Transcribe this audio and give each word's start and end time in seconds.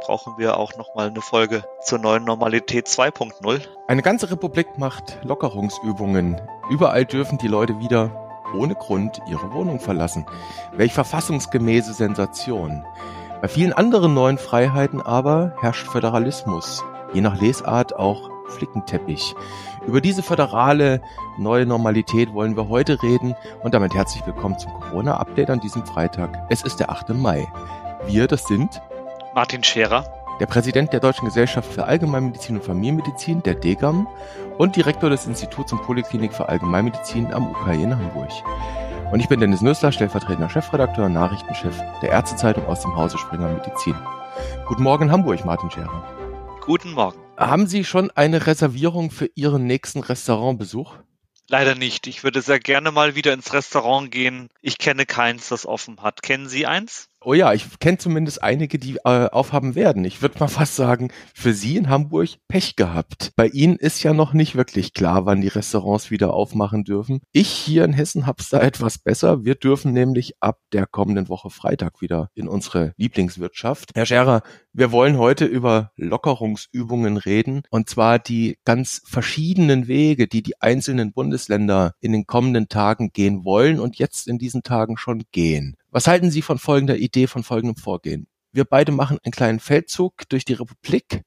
brauchen 0.00 0.38
wir 0.38 0.56
auch 0.56 0.76
nochmal 0.76 1.08
eine 1.08 1.20
Folge 1.20 1.64
zur 1.84 1.98
neuen 1.98 2.24
Normalität 2.24 2.86
2.0. 2.86 3.60
Eine 3.86 4.02
ganze 4.02 4.30
Republik 4.30 4.78
macht 4.78 5.18
Lockerungsübungen. 5.22 6.40
Überall 6.70 7.04
dürfen 7.04 7.38
die 7.38 7.48
Leute 7.48 7.78
wieder 7.78 8.10
ohne 8.54 8.74
Grund 8.74 9.20
ihre 9.28 9.52
Wohnung 9.52 9.78
verlassen. 9.78 10.26
Welch 10.72 10.92
verfassungsgemäße 10.92 11.92
Sensation. 11.92 12.84
Bei 13.40 13.48
vielen 13.48 13.72
anderen 13.72 14.14
neuen 14.14 14.38
Freiheiten 14.38 15.00
aber 15.00 15.54
herrscht 15.60 15.86
Föderalismus. 15.86 16.82
Je 17.12 17.20
nach 17.20 17.40
Lesart 17.40 17.96
auch 17.96 18.30
Flickenteppich. 18.48 19.34
Über 19.86 20.00
diese 20.00 20.22
föderale 20.22 21.00
neue 21.38 21.66
Normalität 21.66 22.32
wollen 22.32 22.56
wir 22.56 22.68
heute 22.68 23.02
reden 23.02 23.34
und 23.62 23.74
damit 23.74 23.94
herzlich 23.94 24.26
willkommen 24.26 24.58
zum 24.58 24.72
Corona-Update 24.74 25.50
an 25.50 25.60
diesem 25.60 25.86
Freitag. 25.86 26.46
Es 26.50 26.62
ist 26.62 26.80
der 26.80 26.90
8. 26.90 27.10
Mai. 27.10 27.46
Wir, 28.06 28.26
das 28.26 28.44
sind 28.44 28.82
Martin 29.40 29.64
Scherer, 29.64 30.04
der 30.38 30.44
Präsident 30.44 30.92
der 30.92 31.00
Deutschen 31.00 31.24
Gesellschaft 31.24 31.72
für 31.72 31.84
Allgemeinmedizin 31.86 32.56
und 32.56 32.62
Familienmedizin, 32.62 33.42
der 33.42 33.54
DGAM, 33.54 34.06
und 34.58 34.76
Direktor 34.76 35.08
des 35.08 35.24
Instituts 35.24 35.72
und 35.72 35.82
Poliklinik 35.82 36.34
für 36.34 36.50
Allgemeinmedizin 36.50 37.32
am 37.32 37.50
UKE 37.50 37.72
in 37.72 37.96
Hamburg. 37.96 38.28
Und 39.10 39.20
ich 39.20 39.28
bin 39.28 39.40
Dennis 39.40 39.62
Nössler, 39.62 39.92
stellvertretender 39.92 40.50
Chefredakteur 40.50 41.06
und 41.06 41.14
Nachrichtenchef 41.14 41.74
der 42.02 42.10
Ärztezeitung 42.10 42.66
aus 42.66 42.82
dem 42.82 42.94
Hause 42.94 43.16
Springer 43.16 43.48
Medizin. 43.48 43.94
Guten 44.66 44.82
Morgen 44.82 45.10
Hamburg, 45.10 45.42
Martin 45.46 45.70
Scherer. 45.70 46.04
Guten 46.60 46.92
Morgen. 46.92 47.18
Haben 47.38 47.66
Sie 47.66 47.84
schon 47.84 48.10
eine 48.10 48.46
Reservierung 48.46 49.10
für 49.10 49.30
Ihren 49.36 49.66
nächsten 49.66 50.00
Restaurantbesuch? 50.00 50.96
Leider 51.48 51.74
nicht. 51.76 52.06
Ich 52.08 52.24
würde 52.24 52.42
sehr 52.42 52.60
gerne 52.60 52.92
mal 52.92 53.14
wieder 53.14 53.32
ins 53.32 53.54
Restaurant 53.54 54.10
gehen. 54.10 54.50
Ich 54.60 54.76
kenne 54.76 55.06
keins, 55.06 55.48
das 55.48 55.64
offen 55.64 56.02
hat. 56.02 56.22
Kennen 56.22 56.46
Sie 56.46 56.66
eins? 56.66 57.09
Oh 57.22 57.34
ja, 57.34 57.52
ich 57.52 57.78
kenne 57.80 57.98
zumindest 57.98 58.42
einige, 58.42 58.78
die 58.78 58.96
äh, 59.04 59.28
aufhaben 59.28 59.74
werden. 59.74 60.06
Ich 60.06 60.22
würde 60.22 60.38
mal 60.38 60.48
fast 60.48 60.74
sagen, 60.74 61.10
für 61.34 61.52
Sie 61.52 61.76
in 61.76 61.90
Hamburg 61.90 62.30
Pech 62.48 62.76
gehabt. 62.76 63.32
Bei 63.36 63.46
Ihnen 63.46 63.76
ist 63.76 64.02
ja 64.02 64.14
noch 64.14 64.32
nicht 64.32 64.54
wirklich 64.54 64.94
klar, 64.94 65.26
wann 65.26 65.42
die 65.42 65.48
Restaurants 65.48 66.10
wieder 66.10 66.32
aufmachen 66.32 66.82
dürfen. 66.82 67.20
Ich 67.32 67.50
hier 67.50 67.84
in 67.84 67.92
Hessen 67.92 68.26
hab's 68.26 68.48
da 68.48 68.60
etwas 68.62 68.96
besser. 68.96 69.44
Wir 69.44 69.54
dürfen 69.54 69.92
nämlich 69.92 70.32
ab 70.40 70.60
der 70.72 70.86
kommenden 70.86 71.28
Woche 71.28 71.50
Freitag 71.50 72.00
wieder 72.00 72.30
in 72.34 72.48
unsere 72.48 72.94
Lieblingswirtschaft. 72.96 73.90
Herr 73.94 74.06
Scherer, 74.06 74.42
wir 74.72 74.90
wollen 74.90 75.18
heute 75.18 75.44
über 75.44 75.90
Lockerungsübungen 75.96 77.18
reden 77.18 77.64
und 77.70 77.90
zwar 77.90 78.18
die 78.18 78.56
ganz 78.64 79.02
verschiedenen 79.04 79.88
Wege, 79.88 80.26
die 80.26 80.42
die 80.42 80.58
einzelnen 80.62 81.12
Bundesländer 81.12 81.92
in 82.00 82.12
den 82.12 82.24
kommenden 82.24 82.68
Tagen 82.68 83.10
gehen 83.12 83.44
wollen 83.44 83.78
und 83.78 83.98
jetzt 83.98 84.26
in 84.26 84.38
diesen 84.38 84.62
Tagen 84.62 84.96
schon 84.96 85.24
gehen. 85.32 85.76
Was 85.92 86.06
halten 86.06 86.30
Sie 86.30 86.40
von 86.40 86.58
folgender 86.58 86.96
Idee, 86.96 87.26
von 87.26 87.42
folgendem 87.42 87.76
Vorgehen? 87.76 88.28
Wir 88.52 88.64
beide 88.64 88.92
machen 88.92 89.18
einen 89.24 89.32
kleinen 89.32 89.58
Feldzug 89.58 90.28
durch 90.28 90.44
die 90.44 90.52
Republik 90.52 91.22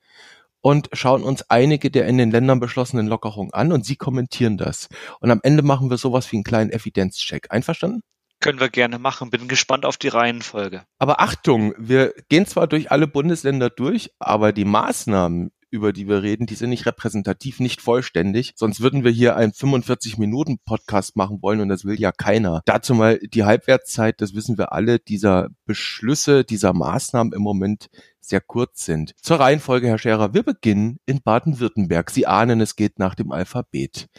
und 0.62 0.90
schauen 0.94 1.24
uns 1.24 1.50
einige 1.50 1.92
der 1.92 2.08
in 2.08 2.18
den 2.18 2.32
Ländern 2.32 2.62
beschlossenen 2.62 3.08
Lockerungen 3.08 3.54
an 3.54 3.74
und 3.74 3.86
Sie 3.86 3.98
kommentieren 3.98 4.58
das. 4.58 4.88
Und 5.20 5.32
am 5.32 5.42
Ende 5.44 5.64
machen 5.64 5.90
wir 5.90 5.98
sowas 5.98 6.32
wie 6.32 6.38
einen 6.38 6.46
kleinen 6.46 6.72
Evidenzcheck. 6.72 7.48
Einverstanden? 7.52 8.04
Können 8.40 8.62
wir 8.62 8.70
gerne 8.70 9.00
machen. 9.00 9.30
Bin 9.30 9.50
gespannt 9.50 9.86
auf 9.86 9.98
die 9.98 10.08
Reihenfolge. 10.08 10.84
Aber 10.98 11.20
Achtung, 11.20 11.74
wir 11.78 12.14
gehen 12.30 12.46
zwar 12.46 12.68
durch 12.68 12.90
alle 12.90 13.08
Bundesländer 13.08 13.70
durch, 13.70 14.12
aber 14.20 14.54
die 14.54 14.66
Maßnahmen, 14.66 15.52
über 15.74 15.92
die 15.92 16.08
wir 16.08 16.22
reden, 16.22 16.46
die 16.46 16.54
sind 16.54 16.70
nicht 16.70 16.86
repräsentativ, 16.86 17.60
nicht 17.60 17.82
vollständig. 17.82 18.54
Sonst 18.56 18.80
würden 18.80 19.04
wir 19.04 19.10
hier 19.10 19.36
einen 19.36 19.54
45-Minuten-Podcast 19.54 21.16
machen 21.16 21.42
wollen 21.42 21.62
und 21.62 21.70
das 21.70 21.84
will 21.84 22.00
ja 22.00 22.12
keiner. 22.12 22.62
Dazu 22.66 22.94
mal 22.94 23.18
die 23.18 23.44
Halbwertszeit, 23.44 24.22
das 24.22 24.36
wissen 24.36 24.60
wir 24.60 24.72
alle, 24.72 25.00
dieser 25.00 25.50
Beschlüsse, 25.66 26.44
dieser 26.44 26.74
Maßnahmen 26.74 27.34
im 27.34 27.42
Moment 27.42 27.90
sehr 28.22 28.40
kurz 28.40 28.86
sind. 28.86 29.14
Zur 29.20 29.40
Reihenfolge, 29.40 29.88
Herr 29.88 29.98
Scherer, 29.98 30.36
wir 30.36 30.44
beginnen 30.44 31.00
in 31.08 31.24
Baden-Württemberg. 31.24 32.12
Sie 32.12 32.28
ahnen, 32.28 32.62
es 32.62 32.76
geht 32.76 33.00
nach 33.00 33.16
dem 33.16 33.32
Alphabet. 33.32 34.10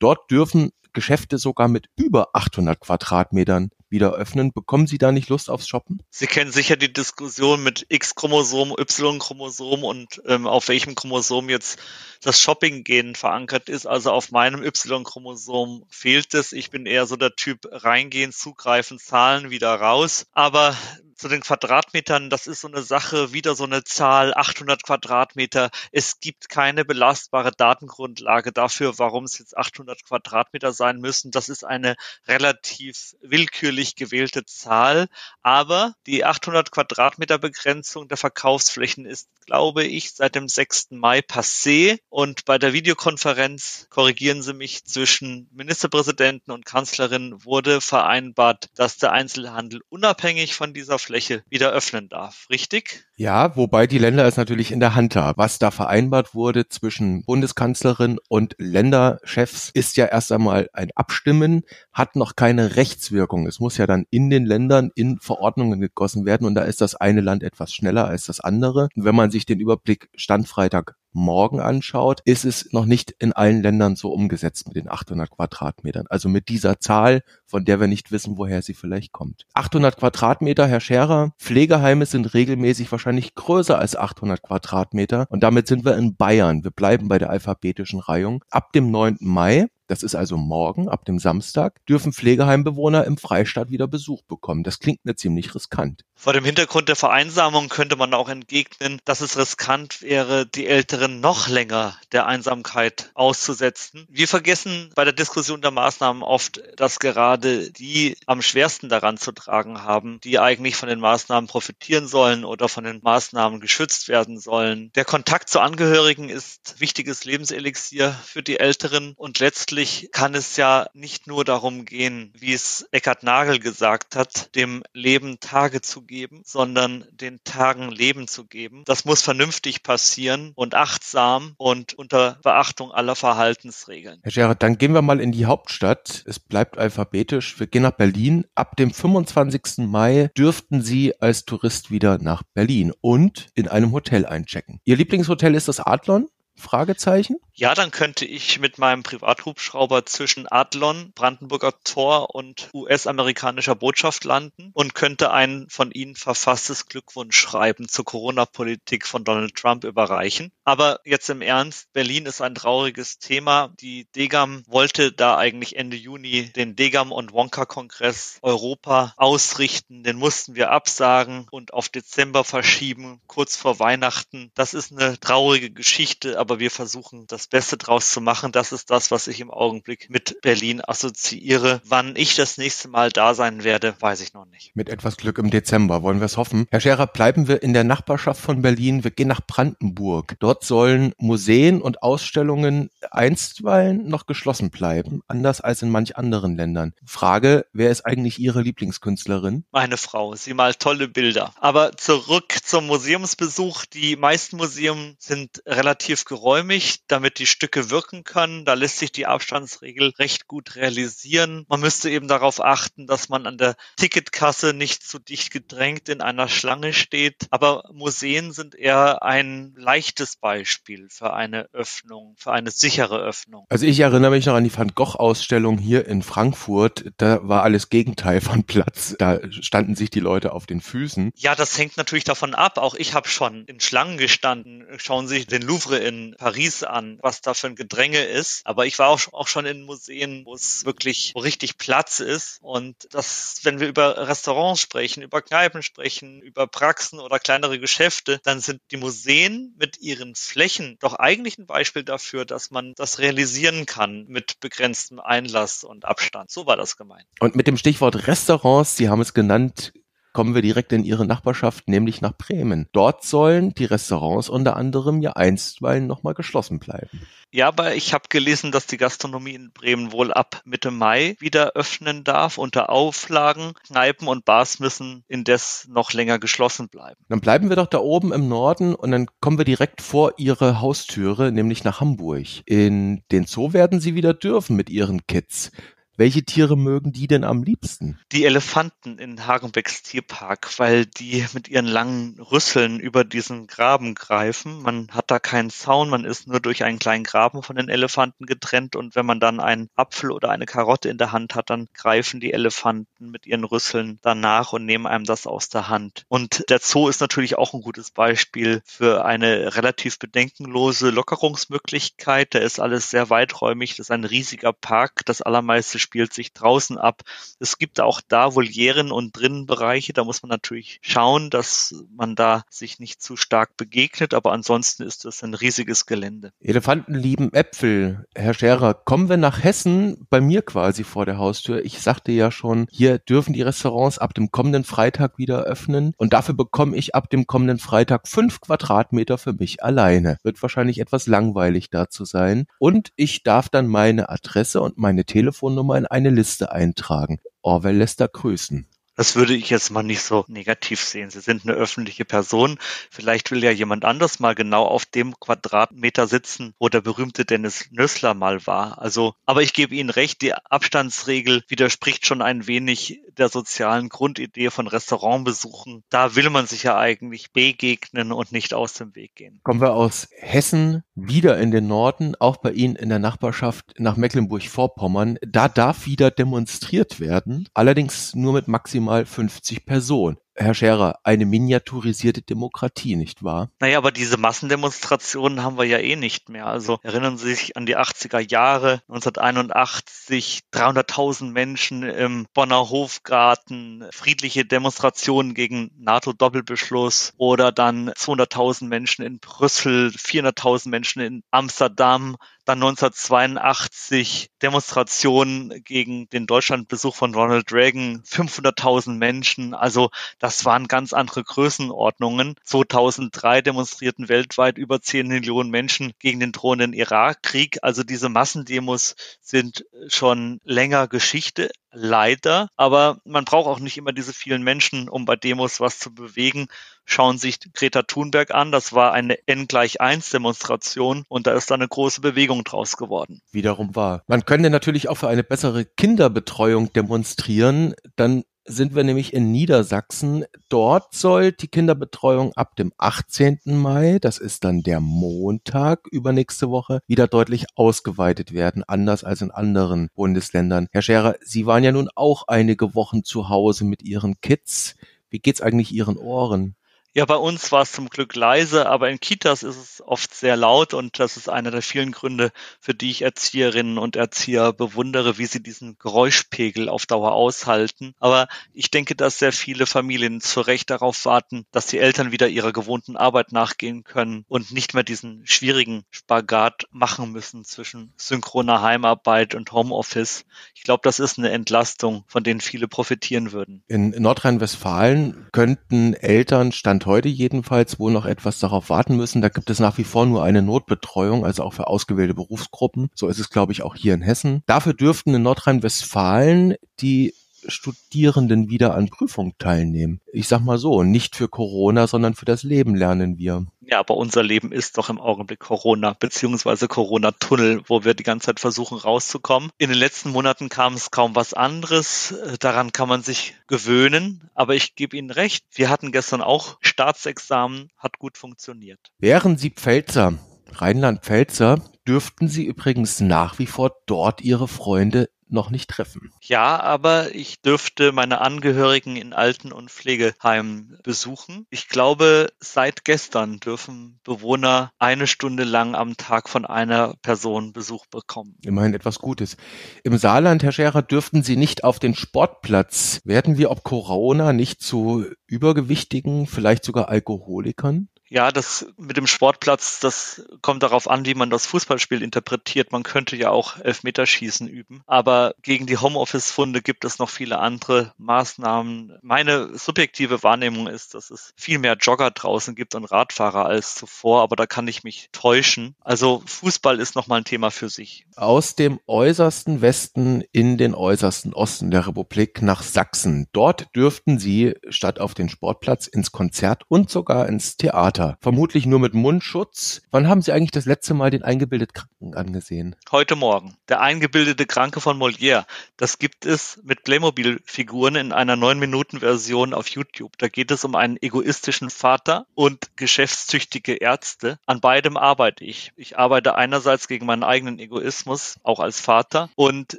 Dort 0.00 0.28
dürfen 0.32 0.70
Geschäfte 0.94 1.38
sogar 1.38 1.68
mit 1.68 1.86
über 1.96 2.30
800 2.32 2.80
Quadratmetern 2.80 3.70
wieder 3.94 4.12
öffnen. 4.12 4.52
Bekommen 4.52 4.86
Sie 4.86 4.98
da 4.98 5.12
nicht 5.12 5.30
Lust 5.30 5.48
aufs 5.48 5.66
Shoppen? 5.66 6.02
Sie 6.10 6.26
kennen 6.26 6.52
sicher 6.52 6.76
die 6.76 6.92
Diskussion 6.92 7.62
mit 7.62 7.86
X-Chromosom, 7.88 8.74
Y-Chromosom 8.78 9.84
und 9.84 10.20
ähm, 10.26 10.46
auf 10.46 10.68
welchem 10.68 10.94
Chromosom 10.94 11.48
jetzt 11.48 11.78
das 12.20 12.40
Shopping-Gen 12.40 13.14
verankert 13.14 13.68
ist. 13.68 13.86
Also 13.86 14.10
auf 14.10 14.32
meinem 14.32 14.62
Y-Chromosom 14.62 15.84
fehlt 15.88 16.34
es. 16.34 16.52
Ich 16.52 16.70
bin 16.70 16.84
eher 16.84 17.06
so 17.06 17.16
der 17.16 17.36
Typ 17.36 17.66
reingehen, 17.70 18.32
zugreifen, 18.32 18.98
zahlen, 18.98 19.50
wieder 19.50 19.74
raus. 19.74 20.26
Aber 20.32 20.76
zu 21.24 21.28
den 21.28 21.40
Quadratmetern, 21.40 22.28
das 22.28 22.46
ist 22.46 22.60
so 22.60 22.68
eine 22.68 22.82
Sache, 22.82 23.32
wieder 23.32 23.54
so 23.54 23.64
eine 23.64 23.82
Zahl, 23.82 24.34
800 24.34 24.82
Quadratmeter. 24.82 25.70
Es 25.90 26.20
gibt 26.20 26.50
keine 26.50 26.84
belastbare 26.84 27.50
Datengrundlage 27.50 28.52
dafür, 28.52 28.98
warum 28.98 29.24
es 29.24 29.38
jetzt 29.38 29.56
800 29.56 30.04
Quadratmeter 30.04 30.74
sein 30.74 30.98
müssen. 30.98 31.30
Das 31.30 31.48
ist 31.48 31.64
eine 31.64 31.96
relativ 32.28 33.14
willkürlich 33.22 33.96
gewählte 33.96 34.44
Zahl. 34.44 35.06
Aber 35.40 35.94
die 36.04 36.26
800 36.26 36.70
Quadratmeter 36.70 37.38
Begrenzung 37.38 38.06
der 38.06 38.18
Verkaufsflächen 38.18 39.06
ist, 39.06 39.30
glaube 39.46 39.84
ich, 39.84 40.12
seit 40.12 40.34
dem 40.34 40.46
6. 40.46 40.88
Mai 40.90 41.20
passé. 41.20 42.00
Und 42.10 42.44
bei 42.44 42.58
der 42.58 42.74
Videokonferenz, 42.74 43.86
korrigieren 43.88 44.42
Sie 44.42 44.52
mich, 44.52 44.84
zwischen 44.84 45.48
Ministerpräsidenten 45.52 46.52
und 46.52 46.66
Kanzlerin 46.66 47.42
wurde 47.46 47.80
vereinbart, 47.80 48.68
dass 48.74 48.98
der 48.98 49.12
Einzelhandel 49.12 49.80
unabhängig 49.88 50.54
von 50.54 50.74
dieser 50.74 50.98
Fläche 50.98 51.13
wieder 51.48 51.70
öffnen 51.72 52.08
darf. 52.08 52.46
Richtig? 52.50 53.04
Ja, 53.16 53.56
wobei 53.56 53.86
die 53.86 53.98
Länder 53.98 54.26
es 54.26 54.36
natürlich 54.36 54.72
in 54.72 54.80
der 54.80 54.94
Hand 54.94 55.16
haben. 55.16 55.38
Was 55.38 55.58
da 55.58 55.70
vereinbart 55.70 56.34
wurde 56.34 56.68
zwischen 56.68 57.24
Bundeskanzlerin 57.24 58.18
und 58.28 58.56
Länderchefs 58.58 59.70
ist 59.72 59.96
ja 59.96 60.06
erst 60.06 60.32
einmal 60.32 60.68
ein 60.72 60.90
Abstimmen, 60.94 61.62
hat 61.92 62.16
noch 62.16 62.36
keine 62.36 62.76
Rechtswirkung. 62.76 63.46
Es 63.46 63.60
muss 63.60 63.76
ja 63.76 63.86
dann 63.86 64.06
in 64.10 64.30
den 64.30 64.44
Ländern 64.44 64.90
in 64.94 65.18
Verordnungen 65.20 65.80
gegossen 65.80 66.26
werden 66.26 66.46
und 66.46 66.54
da 66.54 66.62
ist 66.62 66.80
das 66.80 66.96
eine 66.96 67.20
Land 67.20 67.42
etwas 67.42 67.72
schneller 67.72 68.06
als 68.06 68.26
das 68.26 68.40
andere. 68.40 68.88
Und 68.94 69.04
wenn 69.04 69.14
man 69.14 69.30
sich 69.30 69.46
den 69.46 69.60
Überblick 69.60 70.08
Stand 70.16 70.48
Freitag 70.48 70.96
morgen 71.14 71.60
anschaut, 71.60 72.20
ist 72.24 72.44
es 72.44 72.72
noch 72.72 72.84
nicht 72.84 73.12
in 73.18 73.32
allen 73.32 73.62
Ländern 73.62 73.96
so 73.96 74.10
umgesetzt 74.10 74.66
mit 74.66 74.76
den 74.76 74.90
800 74.90 75.30
Quadratmetern. 75.30 76.06
Also 76.08 76.28
mit 76.28 76.48
dieser 76.48 76.80
Zahl, 76.80 77.22
von 77.46 77.64
der 77.64 77.80
wir 77.80 77.86
nicht 77.86 78.12
wissen, 78.12 78.36
woher 78.36 78.62
sie 78.62 78.74
vielleicht 78.74 79.12
kommt. 79.12 79.46
800 79.54 79.96
Quadratmeter, 79.96 80.66
Herr 80.66 80.80
Scherer, 80.80 81.32
Pflegeheime 81.38 82.06
sind 82.06 82.34
regelmäßig 82.34 82.90
wahrscheinlich 82.92 83.34
größer 83.34 83.78
als 83.78 83.96
800 83.96 84.42
Quadratmeter 84.42 85.26
und 85.30 85.42
damit 85.42 85.68
sind 85.68 85.84
wir 85.84 85.96
in 85.96 86.16
Bayern. 86.16 86.64
Wir 86.64 86.70
bleiben 86.70 87.08
bei 87.08 87.18
der 87.18 87.30
alphabetischen 87.30 88.00
Reihung. 88.00 88.44
Ab 88.50 88.72
dem 88.72 88.90
9. 88.90 89.18
Mai 89.20 89.68
das 89.94 90.02
ist 90.02 90.16
also 90.16 90.36
morgen, 90.36 90.88
ab 90.88 91.04
dem 91.04 91.20
Samstag, 91.20 91.74
dürfen 91.86 92.12
Pflegeheimbewohner 92.12 93.04
im 93.04 93.16
Freistaat 93.16 93.70
wieder 93.70 93.86
Besuch 93.86 94.22
bekommen. 94.22 94.64
Das 94.64 94.80
klingt 94.80 95.04
mir 95.04 95.14
ziemlich 95.14 95.54
riskant. 95.54 96.02
Vor 96.16 96.32
dem 96.32 96.44
Hintergrund 96.44 96.88
der 96.88 96.96
Vereinsamung 96.96 97.68
könnte 97.68 97.94
man 97.94 98.12
auch 98.12 98.28
entgegnen, 98.28 99.00
dass 99.04 99.20
es 99.20 99.36
riskant 99.36 100.02
wäre, 100.02 100.46
die 100.46 100.66
Älteren 100.66 101.20
noch 101.20 101.48
länger 101.48 101.96
der 102.10 102.26
Einsamkeit 102.26 103.10
auszusetzen. 103.14 104.06
Wir 104.10 104.26
vergessen 104.26 104.90
bei 104.96 105.04
der 105.04 105.12
Diskussion 105.12 105.60
der 105.60 105.70
Maßnahmen 105.70 106.22
oft, 106.22 106.60
dass 106.76 106.98
gerade 106.98 107.70
die 107.70 108.16
am 108.26 108.42
schwersten 108.42 108.88
daran 108.88 109.16
zu 109.16 109.30
tragen 109.30 109.82
haben, 109.82 110.18
die 110.24 110.40
eigentlich 110.40 110.74
von 110.74 110.88
den 110.88 110.98
Maßnahmen 110.98 111.46
profitieren 111.46 112.08
sollen 112.08 112.44
oder 112.44 112.68
von 112.68 112.82
den 112.82 113.00
Maßnahmen 113.00 113.60
geschützt 113.60 114.08
werden 114.08 114.40
sollen. 114.40 114.90
Der 114.96 115.04
Kontakt 115.04 115.50
zu 115.50 115.60
Angehörigen 115.60 116.30
ist 116.30 116.80
wichtiges 116.80 117.24
Lebenselixier 117.24 118.18
für 118.24 118.42
die 118.42 118.58
Älteren 118.58 119.14
und 119.16 119.38
letztlich 119.40 119.83
letztlich 119.84 120.10
kann 120.12 120.34
es 120.34 120.56
ja 120.56 120.86
nicht 120.94 121.26
nur 121.26 121.44
darum 121.44 121.84
gehen, 121.84 122.32
wie 122.38 122.54
es 122.54 122.86
Eckhard 122.90 123.22
Nagel 123.22 123.58
gesagt 123.58 124.16
hat, 124.16 124.54
dem 124.54 124.82
Leben 124.94 125.40
Tage 125.40 125.82
zu 125.82 126.02
geben, 126.02 126.42
sondern 126.44 127.04
den 127.12 127.40
Tagen 127.44 127.90
Leben 127.90 128.26
zu 128.26 128.46
geben. 128.46 128.82
Das 128.86 129.04
muss 129.04 129.20
vernünftig 129.20 129.82
passieren 129.82 130.52
und 130.54 130.74
achtsam 130.74 131.54
und 131.58 131.94
unter 131.94 132.38
Beachtung 132.42 132.92
aller 132.92 133.14
Verhaltensregeln. 133.14 134.20
Herr 134.22 134.32
Gerard, 134.32 134.62
dann 134.62 134.78
gehen 134.78 134.94
wir 134.94 135.02
mal 135.02 135.20
in 135.20 135.32
die 135.32 135.46
Hauptstadt. 135.46 136.24
Es 136.26 136.40
bleibt 136.40 136.78
alphabetisch. 136.78 137.60
Wir 137.60 137.66
gehen 137.66 137.82
nach 137.82 137.92
Berlin. 137.92 138.46
Ab 138.54 138.76
dem 138.76 138.90
25. 138.90 139.86
Mai 139.86 140.30
dürften 140.36 140.80
Sie 140.82 141.20
als 141.20 141.44
Tourist 141.44 141.90
wieder 141.90 142.18
nach 142.18 142.42
Berlin 142.54 142.92
und 143.02 143.48
in 143.54 143.68
einem 143.68 143.92
Hotel 143.92 144.24
einchecken. 144.24 144.80
Ihr 144.84 144.96
Lieblingshotel 144.96 145.54
ist 145.54 145.68
das 145.68 145.80
Adlon? 145.80 146.28
Fragezeichen? 146.56 147.36
Ja, 147.56 147.76
dann 147.76 147.92
könnte 147.92 148.24
ich 148.24 148.58
mit 148.58 148.78
meinem 148.78 149.04
Privathubschrauber 149.04 150.04
zwischen 150.06 150.48
Adlon, 150.48 151.12
Brandenburger 151.14 151.72
Tor 151.84 152.34
und 152.34 152.68
US-amerikanischer 152.74 153.76
Botschaft 153.76 154.24
landen 154.24 154.72
und 154.74 154.96
könnte 154.96 155.30
ein 155.30 155.66
von 155.68 155.92
Ihnen 155.92 156.16
verfasstes 156.16 156.86
Glückwunschschreiben 156.86 157.88
zur 157.88 158.04
Corona-Politik 158.06 159.06
von 159.06 159.22
Donald 159.22 159.54
Trump 159.54 159.84
überreichen. 159.84 160.50
Aber 160.64 160.98
jetzt 161.04 161.30
im 161.30 161.42
Ernst, 161.42 161.92
Berlin 161.92 162.26
ist 162.26 162.40
ein 162.40 162.56
trauriges 162.56 163.20
Thema. 163.20 163.72
Die 163.78 164.06
Degam 164.16 164.64
wollte 164.66 165.12
da 165.12 165.36
eigentlich 165.36 165.76
Ende 165.76 165.96
Juni 165.96 166.50
den 166.50 166.74
Degam 166.74 167.12
und 167.12 167.32
Wonka-Kongress 167.32 168.38
Europa 168.42 169.14
ausrichten. 169.16 170.02
Den 170.02 170.16
mussten 170.16 170.56
wir 170.56 170.72
absagen 170.72 171.46
und 171.52 171.72
auf 171.72 171.88
Dezember 171.88 172.42
verschieben, 172.42 173.20
kurz 173.28 173.54
vor 173.56 173.78
Weihnachten. 173.78 174.50
Das 174.54 174.74
ist 174.74 174.90
eine 174.90 175.20
traurige 175.20 175.70
Geschichte, 175.70 176.36
aber 176.36 176.58
wir 176.58 176.72
versuchen 176.72 177.28
das 177.28 177.43
Beste 177.48 177.76
draus 177.76 178.10
zu 178.10 178.20
machen. 178.20 178.52
Das 178.52 178.72
ist 178.72 178.90
das, 178.90 179.10
was 179.10 179.28
ich 179.28 179.40
im 179.40 179.50
Augenblick 179.50 180.10
mit 180.10 180.40
Berlin 180.42 180.80
assoziiere. 180.80 181.80
Wann 181.84 182.16
ich 182.16 182.36
das 182.36 182.58
nächste 182.58 182.88
Mal 182.88 183.10
da 183.10 183.34
sein 183.34 183.64
werde, 183.64 183.94
weiß 183.98 184.20
ich 184.20 184.34
noch 184.34 184.46
nicht. 184.46 184.74
Mit 184.74 184.88
etwas 184.88 185.16
Glück 185.16 185.38
im 185.38 185.50
Dezember 185.50 186.02
wollen 186.02 186.20
wir 186.20 186.26
es 186.26 186.36
hoffen. 186.36 186.66
Herr 186.70 186.80
Scherer, 186.80 187.06
bleiben 187.06 187.48
wir 187.48 187.62
in 187.62 187.72
der 187.72 187.84
Nachbarschaft 187.84 188.40
von 188.40 188.62
Berlin. 188.62 189.04
Wir 189.04 189.10
gehen 189.10 189.28
nach 189.28 189.40
Brandenburg. 189.46 190.36
Dort 190.40 190.64
sollen 190.64 191.12
Museen 191.18 191.80
und 191.80 192.02
Ausstellungen 192.02 192.90
einstweilen 193.10 194.08
noch 194.08 194.26
geschlossen 194.26 194.70
bleiben, 194.70 195.22
anders 195.26 195.60
als 195.60 195.82
in 195.82 195.90
manch 195.90 196.16
anderen 196.16 196.56
Ländern. 196.56 196.94
Frage, 197.04 197.66
wer 197.72 197.90
ist 197.90 198.06
eigentlich 198.06 198.38
Ihre 198.38 198.62
Lieblingskünstlerin? 198.62 199.64
Meine 199.70 199.96
Frau. 199.96 200.34
Sie 200.34 200.54
malt 200.54 200.80
tolle 200.80 201.08
Bilder. 201.08 201.52
Aber 201.60 201.96
zurück 201.96 202.56
zum 202.64 202.86
Museumsbesuch. 202.86 203.84
Die 203.86 204.16
meisten 204.16 204.56
Museen 204.56 205.16
sind 205.18 205.62
relativ 205.66 206.24
geräumig, 206.24 207.00
damit 207.08 207.33
die 207.34 207.46
Stücke 207.46 207.90
wirken 207.90 208.24
können. 208.24 208.64
Da 208.64 208.74
lässt 208.74 208.98
sich 208.98 209.12
die 209.12 209.26
Abstandsregel 209.26 210.12
recht 210.18 210.46
gut 210.46 210.76
realisieren. 210.76 211.64
Man 211.68 211.80
müsste 211.80 212.10
eben 212.10 212.28
darauf 212.28 212.62
achten, 212.62 213.06
dass 213.06 213.28
man 213.28 213.46
an 213.46 213.58
der 213.58 213.76
Ticketkasse 213.96 214.72
nicht 214.72 215.02
zu 215.06 215.18
dicht 215.18 215.50
gedrängt 215.50 216.08
in 216.08 216.20
einer 216.20 216.48
Schlange 216.48 216.92
steht. 216.92 217.46
Aber 217.50 217.84
Museen 217.92 218.52
sind 218.52 218.74
eher 218.74 219.22
ein 219.22 219.74
leichtes 219.76 220.36
Beispiel 220.36 221.08
für 221.10 221.32
eine 221.34 221.68
Öffnung, 221.72 222.34
für 222.38 222.52
eine 222.52 222.70
sichere 222.70 223.18
Öffnung. 223.18 223.66
Also 223.68 223.86
ich 223.86 224.00
erinnere 224.00 224.30
mich 224.30 224.46
noch 224.46 224.54
an 224.54 224.64
die 224.64 224.76
Van 224.76 224.94
Gogh-Ausstellung 224.94 225.78
hier 225.78 226.06
in 226.06 226.22
Frankfurt. 226.22 227.12
Da 227.16 227.40
war 227.46 227.62
alles 227.62 227.88
Gegenteil 227.88 228.40
von 228.40 228.64
Platz. 228.64 229.16
Da 229.18 229.40
standen 229.50 229.96
sich 229.96 230.10
die 230.10 230.20
Leute 230.20 230.52
auf 230.52 230.66
den 230.66 230.80
Füßen. 230.80 231.32
Ja, 231.36 231.54
das 231.54 231.76
hängt 231.78 231.96
natürlich 231.96 232.24
davon 232.24 232.54
ab. 232.54 232.78
Auch 232.78 232.94
ich 232.94 233.14
habe 233.14 233.28
schon 233.28 233.64
in 233.66 233.80
Schlangen 233.80 234.18
gestanden. 234.18 234.86
Schauen 234.96 235.26
Sie 235.28 235.36
sich 235.36 235.46
den 235.46 235.62
Louvre 235.62 235.98
in 235.98 236.34
Paris 236.38 236.82
an, 236.82 237.18
was 237.24 237.40
da 237.40 237.54
für 237.54 237.66
ein 237.66 237.74
Gedränge 237.74 238.22
ist. 238.22 238.60
Aber 238.64 238.86
ich 238.86 238.98
war 238.98 239.08
auch, 239.08 239.20
auch 239.32 239.48
schon 239.48 239.66
in 239.66 239.82
Museen, 239.82 240.44
wo 240.44 240.54
es 240.54 240.84
wirklich 240.84 241.32
wo 241.34 241.40
richtig 241.40 241.78
Platz 241.78 242.20
ist. 242.20 242.58
Und 242.60 243.08
das, 243.10 243.60
wenn 243.62 243.80
wir 243.80 243.88
über 243.88 244.28
Restaurants 244.28 244.80
sprechen, 244.80 245.22
über 245.22 245.42
Kneipen 245.42 245.82
sprechen, 245.82 246.40
über 246.42 246.66
Praxen 246.66 247.18
oder 247.18 247.38
kleinere 247.38 247.80
Geschäfte, 247.80 248.40
dann 248.44 248.60
sind 248.60 248.80
die 248.90 248.98
Museen 248.98 249.74
mit 249.76 249.98
ihren 249.98 250.34
Flächen 250.34 250.96
doch 251.00 251.14
eigentlich 251.14 251.58
ein 251.58 251.66
Beispiel 251.66 252.04
dafür, 252.04 252.44
dass 252.44 252.70
man 252.70 252.92
das 252.96 253.18
realisieren 253.18 253.86
kann 253.86 254.26
mit 254.28 254.60
begrenztem 254.60 255.18
Einlass 255.18 255.82
und 255.82 256.04
Abstand. 256.04 256.50
So 256.50 256.66
war 256.66 256.76
das 256.76 256.96
gemeint. 256.96 257.26
Und 257.40 257.56
mit 257.56 257.66
dem 257.66 257.78
Stichwort 257.78 258.26
Restaurants, 258.26 258.96
Sie 258.96 259.08
haben 259.08 259.22
es 259.22 259.32
genannt, 259.32 259.92
kommen 260.34 260.54
wir 260.54 260.60
direkt 260.60 260.92
in 260.92 261.04
Ihre 261.04 261.24
Nachbarschaft, 261.24 261.88
nämlich 261.88 262.20
nach 262.20 262.36
Bremen. 262.36 262.88
Dort 262.92 263.24
sollen 263.24 263.72
die 263.74 263.86
Restaurants 263.86 264.50
unter 264.50 264.76
anderem 264.76 265.22
ja 265.22 265.32
einstweilen 265.32 266.06
nochmal 266.06 266.34
geschlossen 266.34 266.80
bleiben. 266.80 267.22
Ja, 267.54 267.68
aber 267.68 267.94
ich 267.94 268.12
habe 268.12 268.24
gelesen, 268.30 268.72
dass 268.72 268.88
die 268.88 268.96
Gastronomie 268.96 269.54
in 269.54 269.70
Bremen 269.70 270.10
wohl 270.10 270.32
ab 270.32 270.60
Mitte 270.64 270.90
Mai 270.90 271.36
wieder 271.38 271.74
öffnen 271.76 272.24
darf 272.24 272.58
unter 272.58 272.90
Auflagen. 272.90 273.74
Kneipen 273.86 274.26
und 274.26 274.44
Bars 274.44 274.80
müssen 274.80 275.22
indes 275.28 275.86
noch 275.88 276.12
länger 276.12 276.40
geschlossen 276.40 276.88
bleiben. 276.88 277.20
Dann 277.28 277.40
bleiben 277.40 277.68
wir 277.68 277.76
doch 277.76 277.86
da 277.86 277.98
oben 277.98 278.32
im 278.32 278.48
Norden 278.48 278.96
und 278.96 279.12
dann 279.12 279.28
kommen 279.40 279.56
wir 279.56 279.64
direkt 279.64 280.02
vor 280.02 280.32
Ihre 280.36 280.80
Haustüre, 280.80 281.52
nämlich 281.52 281.84
nach 281.84 282.00
Hamburg. 282.00 282.46
In 282.66 283.22
den 283.30 283.46
Zoo 283.46 283.72
werden 283.72 284.00
Sie 284.00 284.16
wieder 284.16 284.34
dürfen 284.34 284.74
mit 284.74 284.90
Ihren 284.90 285.24
Kids. 285.28 285.70
Welche 286.16 286.44
Tiere 286.44 286.76
mögen 286.76 287.10
die 287.10 287.26
denn 287.26 287.42
am 287.42 287.64
liebsten? 287.64 288.20
Die 288.30 288.44
Elefanten 288.44 289.18
in 289.18 289.48
Hagenbecks 289.48 290.04
Tierpark, 290.04 290.78
weil 290.78 291.06
die 291.06 291.44
mit 291.54 291.66
ihren 291.66 291.88
langen 291.88 292.38
Rüsseln 292.38 293.00
über 293.00 293.24
diesen 293.24 293.66
Graben 293.66 294.14
greifen. 294.14 294.80
Man 294.82 295.08
hat 295.10 295.32
da 295.32 295.40
keinen 295.40 295.70
Zaun, 295.70 296.08
man 296.08 296.24
ist 296.24 296.46
nur 296.46 296.60
durch 296.60 296.84
einen 296.84 297.00
kleinen 297.00 297.24
Graben 297.24 297.64
von 297.64 297.74
den 297.74 297.88
Elefanten 297.88 298.46
getrennt 298.46 298.94
und 298.94 299.16
wenn 299.16 299.26
man 299.26 299.40
dann 299.40 299.58
einen 299.58 299.88
Apfel 299.96 300.30
oder 300.30 300.50
eine 300.50 300.66
Karotte 300.66 301.08
in 301.08 301.18
der 301.18 301.32
Hand 301.32 301.56
hat, 301.56 301.68
dann 301.68 301.88
greifen 301.92 302.38
die 302.38 302.52
Elefanten 302.52 303.32
mit 303.32 303.46
ihren 303.46 303.64
Rüsseln 303.64 304.20
danach 304.22 304.72
und 304.72 304.84
nehmen 304.84 305.08
einem 305.08 305.24
das 305.24 305.48
aus 305.48 305.68
der 305.68 305.88
Hand. 305.88 306.26
Und 306.28 306.64
der 306.70 306.78
Zoo 306.78 307.08
ist 307.08 307.22
natürlich 307.22 307.58
auch 307.58 307.74
ein 307.74 307.80
gutes 307.80 308.12
Beispiel 308.12 308.82
für 308.84 309.24
eine 309.24 309.74
relativ 309.74 310.20
bedenkenlose 310.20 311.10
Lockerungsmöglichkeit. 311.10 312.54
Da 312.54 312.60
ist 312.60 312.78
alles 312.78 313.10
sehr 313.10 313.30
weiträumig, 313.30 313.96
das 313.96 314.06
ist 314.06 314.10
ein 314.12 314.24
riesiger 314.24 314.72
Park, 314.72 315.22
das 315.26 315.42
allermeiste 315.42 316.03
spielt 316.04 316.32
sich 316.32 316.52
draußen 316.52 316.96
ab. 316.96 317.22
Es 317.58 317.78
gibt 317.78 318.00
auch 318.00 318.20
da 318.28 318.54
Volieren 318.54 319.10
und 319.10 319.36
Drinnenbereiche. 319.36 320.12
Da 320.12 320.22
muss 320.22 320.42
man 320.42 320.50
natürlich 320.50 321.00
schauen, 321.02 321.50
dass 321.50 321.94
man 322.14 322.36
da 322.36 322.62
sich 322.70 323.00
nicht 323.00 323.20
zu 323.20 323.36
stark 323.36 323.76
begegnet. 323.76 324.34
Aber 324.34 324.52
ansonsten 324.52 325.02
ist 325.02 325.24
das 325.24 325.42
ein 325.42 325.54
riesiges 325.54 326.06
Gelände. 326.06 326.52
Elefanten 326.60 327.14
lieben 327.14 327.52
Äpfel. 327.52 328.26
Herr 328.34 328.54
Scherer, 328.54 328.94
kommen 328.94 329.28
wir 329.28 329.36
nach 329.36 329.64
Hessen, 329.64 330.26
bei 330.30 330.40
mir 330.40 330.62
quasi 330.62 331.02
vor 331.02 331.26
der 331.26 331.38
Haustür. 331.38 331.84
Ich 331.84 332.00
sagte 332.00 332.30
ja 332.30 332.52
schon, 332.52 332.86
hier 332.90 333.18
dürfen 333.18 333.52
die 333.52 333.62
Restaurants 333.62 334.18
ab 334.18 334.34
dem 334.34 334.50
kommenden 334.50 334.84
Freitag 334.84 335.38
wieder 335.38 335.62
öffnen. 335.64 336.14
Und 336.16 336.32
dafür 336.32 336.54
bekomme 336.54 336.96
ich 336.96 337.14
ab 337.14 337.30
dem 337.30 337.46
kommenden 337.46 337.78
Freitag 337.78 338.28
fünf 338.28 338.60
Quadratmeter 338.60 339.38
für 339.38 339.54
mich 339.54 339.82
alleine. 339.82 340.38
Wird 340.42 340.62
wahrscheinlich 340.62 341.00
etwas 341.00 341.26
langweilig 341.26 341.90
da 341.90 342.08
zu 342.08 342.24
sein. 342.24 342.66
Und 342.78 343.10
ich 343.16 343.42
darf 343.42 343.68
dann 343.68 343.86
meine 343.86 344.28
Adresse 344.28 344.80
und 344.80 344.98
meine 344.98 345.24
Telefonnummer 345.24 345.93
in 345.98 346.06
eine 346.06 346.30
Liste 346.30 346.72
eintragen. 346.72 347.40
Orwell 347.62 347.96
lässt 347.96 348.20
da 348.20 348.26
grüßen. 348.26 348.86
Das 349.16 349.36
würde 349.36 349.54
ich 349.54 349.70
jetzt 349.70 349.90
mal 349.90 350.02
nicht 350.02 350.22
so 350.22 350.44
negativ 350.48 351.00
sehen. 351.00 351.30
Sie 351.30 351.40
sind 351.40 351.64
eine 351.64 351.74
öffentliche 351.74 352.24
Person. 352.24 352.78
Vielleicht 353.10 353.50
will 353.50 353.62
ja 353.62 353.70
jemand 353.70 354.04
anders 354.04 354.40
mal 354.40 354.54
genau 354.54 354.84
auf 354.84 355.06
dem 355.06 355.38
Quadratmeter 355.38 356.26
sitzen, 356.26 356.74
wo 356.78 356.88
der 356.88 357.00
berühmte 357.00 357.44
Dennis 357.44 357.86
Nössler 357.92 358.34
mal 358.34 358.66
war. 358.66 359.00
Also, 359.00 359.34
aber 359.46 359.62
ich 359.62 359.72
gebe 359.72 359.94
Ihnen 359.94 360.10
recht, 360.10 360.42
die 360.42 360.52
Abstandsregel 360.52 361.62
widerspricht 361.68 362.26
schon 362.26 362.42
ein 362.42 362.66
wenig 362.66 363.20
der 363.38 363.48
sozialen 363.48 364.08
Grundidee 364.08 364.70
von 364.70 364.88
Restaurantbesuchen. 364.88 366.02
Da 366.10 366.34
will 366.34 366.50
man 366.50 366.66
sich 366.66 366.82
ja 366.82 366.98
eigentlich 366.98 367.52
begegnen 367.52 368.32
und 368.32 368.50
nicht 368.50 368.74
aus 368.74 368.94
dem 368.94 369.14
Weg 369.14 369.36
gehen. 369.36 369.60
Kommen 369.62 369.80
wir 369.80 369.94
aus 369.94 370.28
Hessen 370.38 371.04
wieder 371.14 371.58
in 371.58 371.70
den 371.70 371.86
Norden, 371.86 372.34
auch 372.38 372.56
bei 372.56 372.72
Ihnen 372.72 372.96
in 372.96 373.08
der 373.08 373.18
Nachbarschaft 373.20 373.94
nach 373.98 374.16
Mecklenburg-Vorpommern. 374.16 375.38
Da 375.46 375.68
darf 375.68 376.06
wieder 376.06 376.30
demonstriert 376.32 377.20
werden, 377.20 377.68
allerdings 377.74 378.34
nur 378.34 378.52
mit 378.52 378.66
maximal 378.66 379.03
maximal 379.04 379.24
50 379.26 379.80
Personen. 379.80 380.36
Herr 380.56 380.74
Scherer, 380.74 381.18
eine 381.24 381.46
miniaturisierte 381.46 382.40
Demokratie, 382.40 383.16
nicht 383.16 383.42
wahr? 383.42 383.70
Naja, 383.80 383.98
aber 383.98 384.12
diese 384.12 384.36
Massendemonstrationen 384.36 385.64
haben 385.64 385.76
wir 385.76 385.84
ja 385.84 385.98
eh 385.98 386.14
nicht 386.14 386.48
mehr. 386.48 386.66
Also 386.66 387.00
erinnern 387.02 387.38
Sie 387.38 387.52
sich 387.52 387.76
an 387.76 387.86
die 387.86 387.96
80er 387.96 388.38
Jahre, 388.38 389.02
1981, 389.08 390.62
300.000 390.72 391.50
Menschen 391.50 392.04
im 392.04 392.46
Bonner 392.54 392.88
Hofgarten, 392.88 394.06
friedliche 394.12 394.64
Demonstrationen 394.64 395.54
gegen 395.54 395.90
NATO-Doppelbeschluss 395.98 397.32
oder 397.36 397.72
dann 397.72 398.10
200.000 398.10 398.86
Menschen 398.86 399.24
in 399.24 399.40
Brüssel, 399.40 400.10
400.000 400.10 400.88
Menschen 400.88 401.20
in 401.20 401.42
Amsterdam, 401.50 402.36
dann 402.64 402.82
1982 402.82 404.50
Demonstrationen 404.62 405.82
gegen 405.84 406.28
den 406.30 406.46
Deutschlandbesuch 406.46 407.14
von 407.14 407.34
Ronald 407.34 407.72
Reagan, 407.72 408.22
500.000 408.22 409.16
Menschen. 409.18 409.74
Also 409.74 410.10
das 410.44 410.66
waren 410.66 410.88
ganz 410.88 411.14
andere 411.14 411.42
Größenordnungen. 411.42 412.56
2003 412.64 413.62
demonstrierten 413.62 414.28
weltweit 414.28 414.76
über 414.76 415.00
10 415.00 415.26
Millionen 415.26 415.70
Menschen 415.70 416.12
gegen 416.18 416.38
den 416.38 416.52
drohenden 416.52 416.92
Irakkrieg. 416.92 417.78
Also 417.80 418.02
diese 418.02 418.28
Massendemos 418.28 419.16
sind 419.40 419.86
schon 420.08 420.60
länger 420.62 421.08
Geschichte 421.08 421.70
leider. 421.92 422.68
Aber 422.76 423.16
man 423.24 423.46
braucht 423.46 423.68
auch 423.68 423.78
nicht 423.78 423.96
immer 423.96 424.12
diese 424.12 424.34
vielen 424.34 424.62
Menschen, 424.62 425.08
um 425.08 425.24
bei 425.24 425.34
Demos 425.34 425.80
was 425.80 425.98
zu 425.98 426.14
bewegen. 426.14 426.66
Schauen 427.06 427.38
sich 427.38 427.58
Greta 427.72 428.02
Thunberg 428.02 428.50
an. 428.50 428.70
Das 428.70 428.92
war 428.92 429.14
eine 429.14 429.38
N 429.46 429.66
gleich 429.66 430.02
1 430.02 430.28
Demonstration 430.28 431.24
und 431.28 431.46
da 431.46 431.54
ist 431.54 431.70
dann 431.70 431.80
eine 431.80 431.88
große 431.88 432.20
Bewegung 432.20 432.64
draus 432.64 432.98
geworden. 432.98 433.40
Wiederum 433.50 433.96
wahr. 433.96 434.24
Man 434.26 434.44
könnte 434.44 434.68
natürlich 434.68 435.08
auch 435.08 435.16
für 435.16 435.28
eine 435.28 435.42
bessere 435.42 435.86
Kinderbetreuung 435.86 436.92
demonstrieren. 436.92 437.94
Dann 438.16 438.44
sind 438.64 438.94
wir 438.94 439.04
nämlich 439.04 439.32
in 439.32 439.52
Niedersachsen. 439.52 440.44
Dort 440.68 441.14
soll 441.14 441.52
die 441.52 441.68
Kinderbetreuung 441.68 442.52
ab 442.54 442.76
dem 442.76 442.92
18. 442.98 443.60
Mai, 443.64 444.18
das 444.20 444.38
ist 444.38 444.64
dann 444.64 444.82
der 444.82 445.00
Montag 445.00 446.06
übernächste 446.10 446.70
Woche, 446.70 447.00
wieder 447.06 447.26
deutlich 447.26 447.66
ausgeweitet 447.74 448.52
werden, 448.52 448.82
anders 448.86 449.24
als 449.24 449.42
in 449.42 449.50
anderen 449.50 450.08
Bundesländern. 450.14 450.88
Herr 450.90 451.02
Scherer, 451.02 451.36
Sie 451.42 451.66
waren 451.66 451.84
ja 451.84 451.92
nun 451.92 452.08
auch 452.14 452.48
einige 452.48 452.94
Wochen 452.94 453.24
zu 453.24 453.48
Hause 453.48 453.84
mit 453.84 454.02
Ihren 454.02 454.40
Kids. 454.40 454.96
Wie 455.30 455.38
geht's 455.40 455.60
eigentlich 455.60 455.92
Ihren 455.92 456.16
Ohren? 456.16 456.76
Ja, 457.16 457.26
bei 457.26 457.36
uns 457.36 457.70
war 457.70 457.82
es 457.82 457.92
zum 457.92 458.08
Glück 458.08 458.34
leise, 458.34 458.86
aber 458.86 459.08
in 459.08 459.20
Kitas 459.20 459.62
ist 459.62 459.76
es 459.76 460.02
oft 460.04 460.34
sehr 460.34 460.56
laut 460.56 460.94
und 460.94 461.20
das 461.20 461.36
ist 461.36 461.48
einer 461.48 461.70
der 461.70 461.80
vielen 461.80 462.10
Gründe, 462.10 462.50
für 462.80 462.92
die 462.92 463.08
ich 463.08 463.22
Erzieherinnen 463.22 463.98
und 463.98 464.16
Erzieher 464.16 464.72
bewundere, 464.72 465.38
wie 465.38 465.46
sie 465.46 465.62
diesen 465.62 465.96
Geräuschpegel 465.96 466.88
auf 466.88 467.06
Dauer 467.06 467.30
aushalten. 467.30 468.14
Aber 468.18 468.48
ich 468.72 468.90
denke, 468.90 469.14
dass 469.14 469.38
sehr 469.38 469.52
viele 469.52 469.86
Familien 469.86 470.40
zu 470.40 470.60
Recht 470.60 470.90
darauf 470.90 471.24
warten, 471.24 471.66
dass 471.70 471.86
die 471.86 472.00
Eltern 472.00 472.32
wieder 472.32 472.48
ihrer 472.48 472.72
gewohnten 472.72 473.16
Arbeit 473.16 473.52
nachgehen 473.52 474.02
können 474.02 474.44
und 474.48 474.72
nicht 474.72 474.92
mehr 474.92 475.04
diesen 475.04 475.46
schwierigen 475.46 476.02
Spagat 476.10 476.88
machen 476.90 477.30
müssen 477.30 477.64
zwischen 477.64 478.12
synchroner 478.16 478.82
Heimarbeit 478.82 479.54
und 479.54 479.70
Homeoffice. 479.70 480.46
Ich 480.74 480.82
glaube, 480.82 481.02
das 481.04 481.20
ist 481.20 481.38
eine 481.38 481.52
Entlastung, 481.52 482.24
von 482.26 482.42
denen 482.42 482.60
viele 482.60 482.88
profitieren 482.88 483.52
würden. 483.52 483.84
In 483.86 484.10
Nordrhein-Westfalen 484.10 485.46
könnten 485.52 486.14
Eltern 486.14 486.72
Stand 486.72 487.03
heute 487.06 487.28
jedenfalls 487.28 487.98
wohl 487.98 488.12
noch 488.12 488.26
etwas 488.26 488.58
darauf 488.58 488.90
warten 488.90 489.16
müssen. 489.16 489.42
Da 489.42 489.48
gibt 489.48 489.70
es 489.70 489.80
nach 489.80 489.98
wie 489.98 490.04
vor 490.04 490.26
nur 490.26 490.42
eine 490.42 490.62
Notbetreuung, 490.62 491.44
also 491.44 491.62
auch 491.62 491.72
für 491.72 491.86
ausgewählte 491.86 492.34
Berufsgruppen. 492.34 493.10
So 493.14 493.28
ist 493.28 493.38
es, 493.38 493.50
glaube 493.50 493.72
ich, 493.72 493.82
auch 493.82 493.94
hier 493.94 494.14
in 494.14 494.22
Hessen. 494.22 494.62
Dafür 494.66 494.94
dürften 494.94 495.34
in 495.34 495.42
Nordrhein-Westfalen 495.42 496.74
die 497.00 497.34
Studierenden 497.68 498.68
wieder 498.68 498.94
an 498.94 499.08
Prüfungen 499.08 499.54
teilnehmen. 499.58 500.20
Ich 500.32 500.48
sag 500.48 500.60
mal 500.60 500.78
so, 500.78 501.02
nicht 501.02 501.36
für 501.36 501.48
Corona, 501.48 502.06
sondern 502.06 502.34
für 502.34 502.44
das 502.44 502.62
Leben 502.62 502.94
lernen 502.94 503.38
wir. 503.38 503.66
Ja, 503.80 503.98
aber 504.00 504.16
unser 504.16 504.42
Leben 504.42 504.72
ist 504.72 504.96
doch 504.96 505.10
im 505.10 505.20
Augenblick 505.20 505.60
Corona, 505.60 506.16
beziehungsweise 506.18 506.88
Corona-Tunnel, 506.88 507.82
wo 507.86 508.04
wir 508.04 508.14
die 508.14 508.22
ganze 508.22 508.46
Zeit 508.46 508.60
versuchen 508.60 508.98
rauszukommen. 508.98 509.70
In 509.78 509.90
den 509.90 509.98
letzten 509.98 510.30
Monaten 510.30 510.68
kam 510.68 510.94
es 510.94 511.10
kaum 511.10 511.34
was 511.34 511.54
anderes. 511.54 512.34
Daran 512.60 512.92
kann 512.92 513.08
man 513.08 513.22
sich 513.22 513.54
gewöhnen. 513.66 514.48
Aber 514.54 514.74
ich 514.74 514.94
gebe 514.94 515.16
Ihnen 515.16 515.30
recht, 515.30 515.64
wir 515.72 515.90
hatten 515.90 516.12
gestern 516.12 516.40
auch 516.40 516.78
Staatsexamen, 516.80 517.90
hat 517.98 518.18
gut 518.18 518.38
funktioniert. 518.38 519.00
Wären 519.18 519.58
Sie 519.58 519.70
Pfälzer, 519.70 520.34
Rheinland-Pfälzer, 520.72 521.80
dürften 522.06 522.48
Sie 522.48 522.64
übrigens 522.64 523.20
nach 523.20 523.58
wie 523.58 523.66
vor 523.66 523.92
dort 524.06 524.40
Ihre 524.40 524.68
Freunde 524.68 525.28
noch 525.48 525.70
nicht 525.70 525.90
treffen. 525.90 526.32
Ja, 526.40 526.80
aber 526.80 527.34
ich 527.34 527.60
dürfte 527.60 528.12
meine 528.12 528.40
Angehörigen 528.40 529.16
in 529.16 529.32
Alten- 529.32 529.72
und 529.72 529.90
Pflegeheimen 529.90 530.98
besuchen. 531.02 531.66
Ich 531.70 531.88
glaube, 531.88 532.48
seit 532.60 533.04
gestern 533.04 533.60
dürfen 533.60 534.20
Bewohner 534.24 534.92
eine 534.98 535.26
Stunde 535.26 535.64
lang 535.64 535.94
am 535.94 536.16
Tag 536.16 536.48
von 536.48 536.64
einer 536.64 537.14
Person 537.22 537.72
Besuch 537.72 538.06
bekommen. 538.06 538.56
Immerhin 538.62 538.94
etwas 538.94 539.18
Gutes. 539.18 539.56
Im 540.02 540.16
Saarland, 540.18 540.62
Herr 540.62 540.72
Scherer, 540.72 541.02
dürften 541.02 541.42
Sie 541.42 541.56
nicht 541.56 541.84
auf 541.84 541.98
den 541.98 542.14
Sportplatz. 542.14 543.20
Werden 543.24 543.58
wir 543.58 543.70
ob 543.70 543.84
Corona 543.84 544.52
nicht 544.52 544.82
zu 544.82 545.24
übergewichtigen, 545.46 546.46
vielleicht 546.46 546.84
sogar 546.84 547.08
Alkoholikern? 547.08 548.08
Ja, 548.34 548.50
das 548.50 548.84
mit 548.96 549.16
dem 549.16 549.28
Sportplatz, 549.28 550.00
das 550.00 550.42
kommt 550.60 550.82
darauf 550.82 551.08
an, 551.08 551.24
wie 551.24 551.36
man 551.36 551.50
das 551.50 551.66
Fußballspiel 551.66 552.20
interpretiert. 552.20 552.90
Man 552.90 553.04
könnte 553.04 553.36
ja 553.36 553.50
auch 553.50 553.78
Elfmeterschießen 553.78 554.66
üben. 554.66 555.04
Aber 555.06 555.54
gegen 555.62 555.86
die 555.86 555.98
Homeoffice-Funde 555.98 556.82
gibt 556.82 557.04
es 557.04 557.20
noch 557.20 557.30
viele 557.30 557.60
andere 557.60 558.12
Maßnahmen. 558.18 559.18
Meine 559.22 559.78
subjektive 559.78 560.42
Wahrnehmung 560.42 560.88
ist, 560.88 561.14
dass 561.14 561.30
es 561.30 561.52
viel 561.56 561.78
mehr 561.78 561.94
Jogger 561.94 562.32
draußen 562.32 562.74
gibt 562.74 562.96
und 562.96 563.04
Radfahrer 563.04 563.66
als 563.66 563.94
zuvor, 563.94 564.42
aber 564.42 564.56
da 564.56 564.66
kann 564.66 564.88
ich 564.88 565.04
mich 565.04 565.28
täuschen. 565.30 565.94
Also 566.00 566.42
Fußball 566.44 566.98
ist 566.98 567.14
nochmal 567.14 567.38
ein 567.38 567.44
Thema 567.44 567.70
für 567.70 567.88
sich. 567.88 568.26
Aus 568.34 568.74
dem 568.74 568.98
äußersten 569.06 569.80
Westen 569.80 570.42
in 570.50 570.76
den 570.76 570.96
äußersten 570.96 571.54
Osten 571.54 571.92
der 571.92 572.08
Republik 572.08 572.62
nach 572.62 572.82
Sachsen. 572.82 573.46
Dort 573.52 573.94
dürften 573.94 574.40
Sie 574.40 574.74
statt 574.88 575.20
auf 575.20 575.34
den 575.34 575.48
Sportplatz 575.48 576.08
ins 576.08 576.32
Konzert 576.32 576.82
und 576.88 577.10
sogar 577.10 577.48
ins 577.48 577.76
Theater 577.76 578.23
Vermutlich 578.40 578.86
nur 578.86 578.98
mit 578.98 579.14
Mundschutz. 579.14 580.02
Wann 580.10 580.28
haben 580.28 580.42
Sie 580.42 580.52
eigentlich 580.52 580.70
das 580.70 580.86
letzte 580.86 581.14
Mal 581.14 581.30
den 581.30 581.42
eingebildeten 581.42 582.02
Angesehen? 582.32 582.94
Heute 583.10 583.36
Morgen. 583.36 583.76
Der 583.88 584.00
eingebildete 584.00 584.66
Kranke 584.66 585.00
von 585.00 585.18
Molière. 585.18 585.66
Das 585.96 586.18
gibt 586.18 586.46
es 586.46 586.80
mit 586.84 587.02
Playmobil-Figuren 587.02 588.14
in 588.14 588.32
einer 588.32 588.54
9-Minuten-Version 588.54 589.74
auf 589.74 589.88
YouTube. 589.88 590.38
Da 590.38 590.48
geht 590.48 590.70
es 590.70 590.84
um 590.84 590.94
einen 590.94 591.18
egoistischen 591.20 591.90
Vater 591.90 592.46
und 592.54 592.96
geschäftstüchtige 592.96 593.94
Ärzte. 593.94 594.58
An 594.64 594.80
beidem 594.80 595.16
arbeite 595.16 595.64
ich. 595.64 595.92
Ich 595.96 596.18
arbeite 596.18 596.54
einerseits 596.54 597.08
gegen 597.08 597.26
meinen 597.26 597.42
eigenen 597.42 597.78
Egoismus, 597.80 598.58
auch 598.62 598.78
als 598.78 599.00
Vater, 599.00 599.50
und 599.56 599.98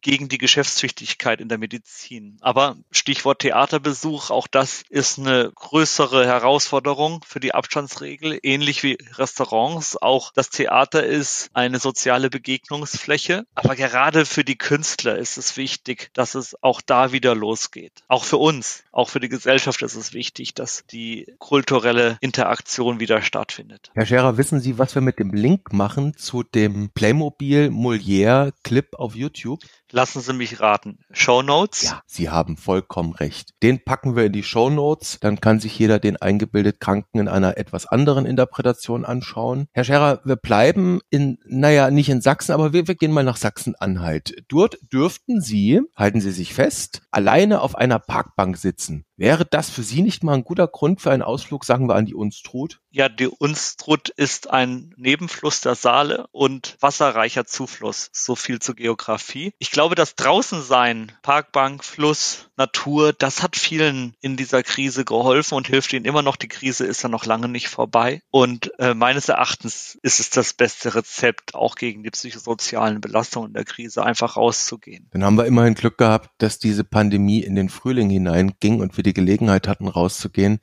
gegen 0.00 0.28
die 0.28 0.38
Geschäftstüchtigkeit 0.38 1.40
in 1.40 1.48
der 1.48 1.58
Medizin. 1.58 2.38
Aber 2.40 2.76
Stichwort 2.90 3.40
Theaterbesuch, 3.40 4.30
auch 4.30 4.46
das 4.46 4.84
ist 4.88 5.18
eine 5.18 5.52
größere 5.54 6.26
Herausforderung 6.26 7.22
für 7.26 7.40
die 7.40 7.54
Abstands 7.54 7.90
Abstandsregel, 7.90 8.38
ähnlich 8.42 8.82
wie 8.82 8.98
Restaurants. 9.16 10.00
Auch 10.00 10.32
das 10.32 10.50
Theater 10.50 11.04
ist 11.04 11.50
eine 11.54 11.78
soziale 11.78 11.99
Begegnungsfläche. 12.30 13.44
Aber 13.54 13.76
gerade 13.76 14.24
für 14.24 14.44
die 14.44 14.56
Künstler 14.56 15.16
ist 15.16 15.36
es 15.36 15.56
wichtig, 15.56 16.10
dass 16.14 16.34
es 16.34 16.56
auch 16.62 16.80
da 16.80 17.12
wieder 17.12 17.34
losgeht. 17.34 17.92
Auch 18.08 18.24
für 18.24 18.38
uns, 18.38 18.84
auch 18.92 19.08
für 19.08 19.20
die 19.20 19.28
Gesellschaft 19.28 19.82
ist 19.82 19.94
es 19.94 20.12
wichtig, 20.12 20.54
dass 20.54 20.84
die 20.86 21.26
kulturelle 21.38 22.18
Interaktion 22.20 23.00
wieder 23.00 23.22
stattfindet. 23.22 23.90
Herr 23.94 24.06
Scherer, 24.06 24.36
wissen 24.36 24.60
Sie, 24.60 24.78
was 24.78 24.94
wir 24.94 25.02
mit 25.02 25.18
dem 25.18 25.32
Link 25.32 25.72
machen 25.72 26.16
zu 26.16 26.42
dem 26.42 26.90
Playmobil 26.90 27.68
Molière 27.70 28.52
Clip 28.62 28.94
auf 28.94 29.14
YouTube? 29.14 29.60
Lassen 29.92 30.20
Sie 30.20 30.32
mich 30.32 30.60
raten. 30.60 30.98
Show 31.10 31.42
Notes? 31.42 31.82
Ja, 31.82 32.02
Sie 32.06 32.30
haben 32.30 32.56
vollkommen 32.56 33.12
recht. 33.12 33.54
Den 33.62 33.82
packen 33.84 34.14
wir 34.14 34.26
in 34.26 34.32
die 34.32 34.44
Show 34.44 34.70
Notes. 34.70 35.18
Dann 35.20 35.40
kann 35.40 35.58
sich 35.58 35.76
jeder 35.76 35.98
den 35.98 36.16
eingebildet 36.16 36.78
Kranken 36.78 37.18
in 37.18 37.28
einer 37.28 37.56
etwas 37.56 37.86
anderen 37.86 38.24
Interpretation 38.24 39.04
anschauen. 39.04 39.66
Herr 39.72 39.84
Scherer, 39.84 40.20
wir 40.24 40.36
bleiben 40.36 41.00
in, 41.10 41.38
naja, 41.44 41.90
nicht 41.90 42.08
in 42.08 42.20
Sachsen, 42.20 42.52
aber 42.52 42.72
wir, 42.72 42.86
wir 42.86 42.94
gehen 42.94 43.12
mal 43.12 43.24
nach 43.24 43.36
Sachsen-Anhalt. 43.36 44.44
Dort 44.48 44.78
dürften 44.92 45.40
Sie, 45.40 45.80
halten 45.96 46.20
Sie 46.20 46.30
sich 46.30 46.54
fest, 46.54 47.02
alleine 47.10 47.60
auf 47.60 47.74
einer 47.74 47.98
Parkbank 47.98 48.56
sitzen. 48.58 49.04
Wäre 49.20 49.44
das 49.44 49.68
für 49.68 49.82
Sie 49.82 50.00
nicht 50.00 50.24
mal 50.24 50.32
ein 50.32 50.44
guter 50.44 50.66
Grund 50.66 51.02
für 51.02 51.10
einen 51.10 51.20
Ausflug, 51.20 51.66
sagen 51.66 51.90
wir, 51.90 51.94
an 51.94 52.06
die 52.06 52.14
Unstrut? 52.14 52.80
Ja, 52.90 53.10
die 53.10 53.28
Unstrut 53.28 54.08
ist 54.08 54.48
ein 54.48 54.94
Nebenfluss 54.96 55.60
der 55.60 55.74
Saale 55.74 56.26
und 56.32 56.78
wasserreicher 56.80 57.44
Zufluss. 57.44 58.08
So 58.14 58.34
viel 58.34 58.60
zur 58.60 58.76
Geografie. 58.76 59.52
Ich 59.58 59.72
glaube, 59.72 59.94
das 59.94 60.14
Draußensein, 60.14 61.12
Parkbank, 61.20 61.84
Fluss, 61.84 62.48
Natur, 62.56 63.12
das 63.12 63.42
hat 63.42 63.56
vielen 63.56 64.14
in 64.22 64.38
dieser 64.38 64.62
Krise 64.62 65.04
geholfen 65.04 65.54
und 65.54 65.66
hilft 65.66 65.92
ihnen 65.92 66.06
immer 66.06 66.22
noch. 66.22 66.36
Die 66.36 66.48
Krise 66.48 66.86
ist 66.86 67.02
ja 67.02 67.10
noch 67.10 67.26
lange 67.26 67.48
nicht 67.48 67.68
vorbei. 67.68 68.22
Und 68.30 68.72
äh, 68.78 68.94
meines 68.94 69.28
Erachtens 69.28 69.98
ist 70.02 70.18
es 70.18 70.30
das 70.30 70.54
beste 70.54 70.94
Rezept, 70.94 71.54
auch 71.54 71.74
gegen 71.74 72.02
die 72.02 72.10
psychosozialen 72.10 73.02
Belastungen 73.02 73.52
der 73.52 73.66
Krise 73.66 74.02
einfach 74.02 74.38
rauszugehen. 74.38 75.08
Dann 75.10 75.24
haben 75.24 75.36
wir 75.36 75.44
immerhin 75.44 75.74
Glück 75.74 75.98
gehabt, 75.98 76.30
dass 76.38 76.58
diese 76.58 76.84
Pandemie 76.84 77.40
in 77.40 77.54
den 77.54 77.68
Frühling 77.68 78.08
hineinging 78.08 78.80
und 78.80 78.96
wir 78.96 79.04
die 79.04 79.09
die 79.10 79.14
Gelegenheit 79.14 79.68
hatten, 79.68 79.88
rauszugehen. 79.88 80.60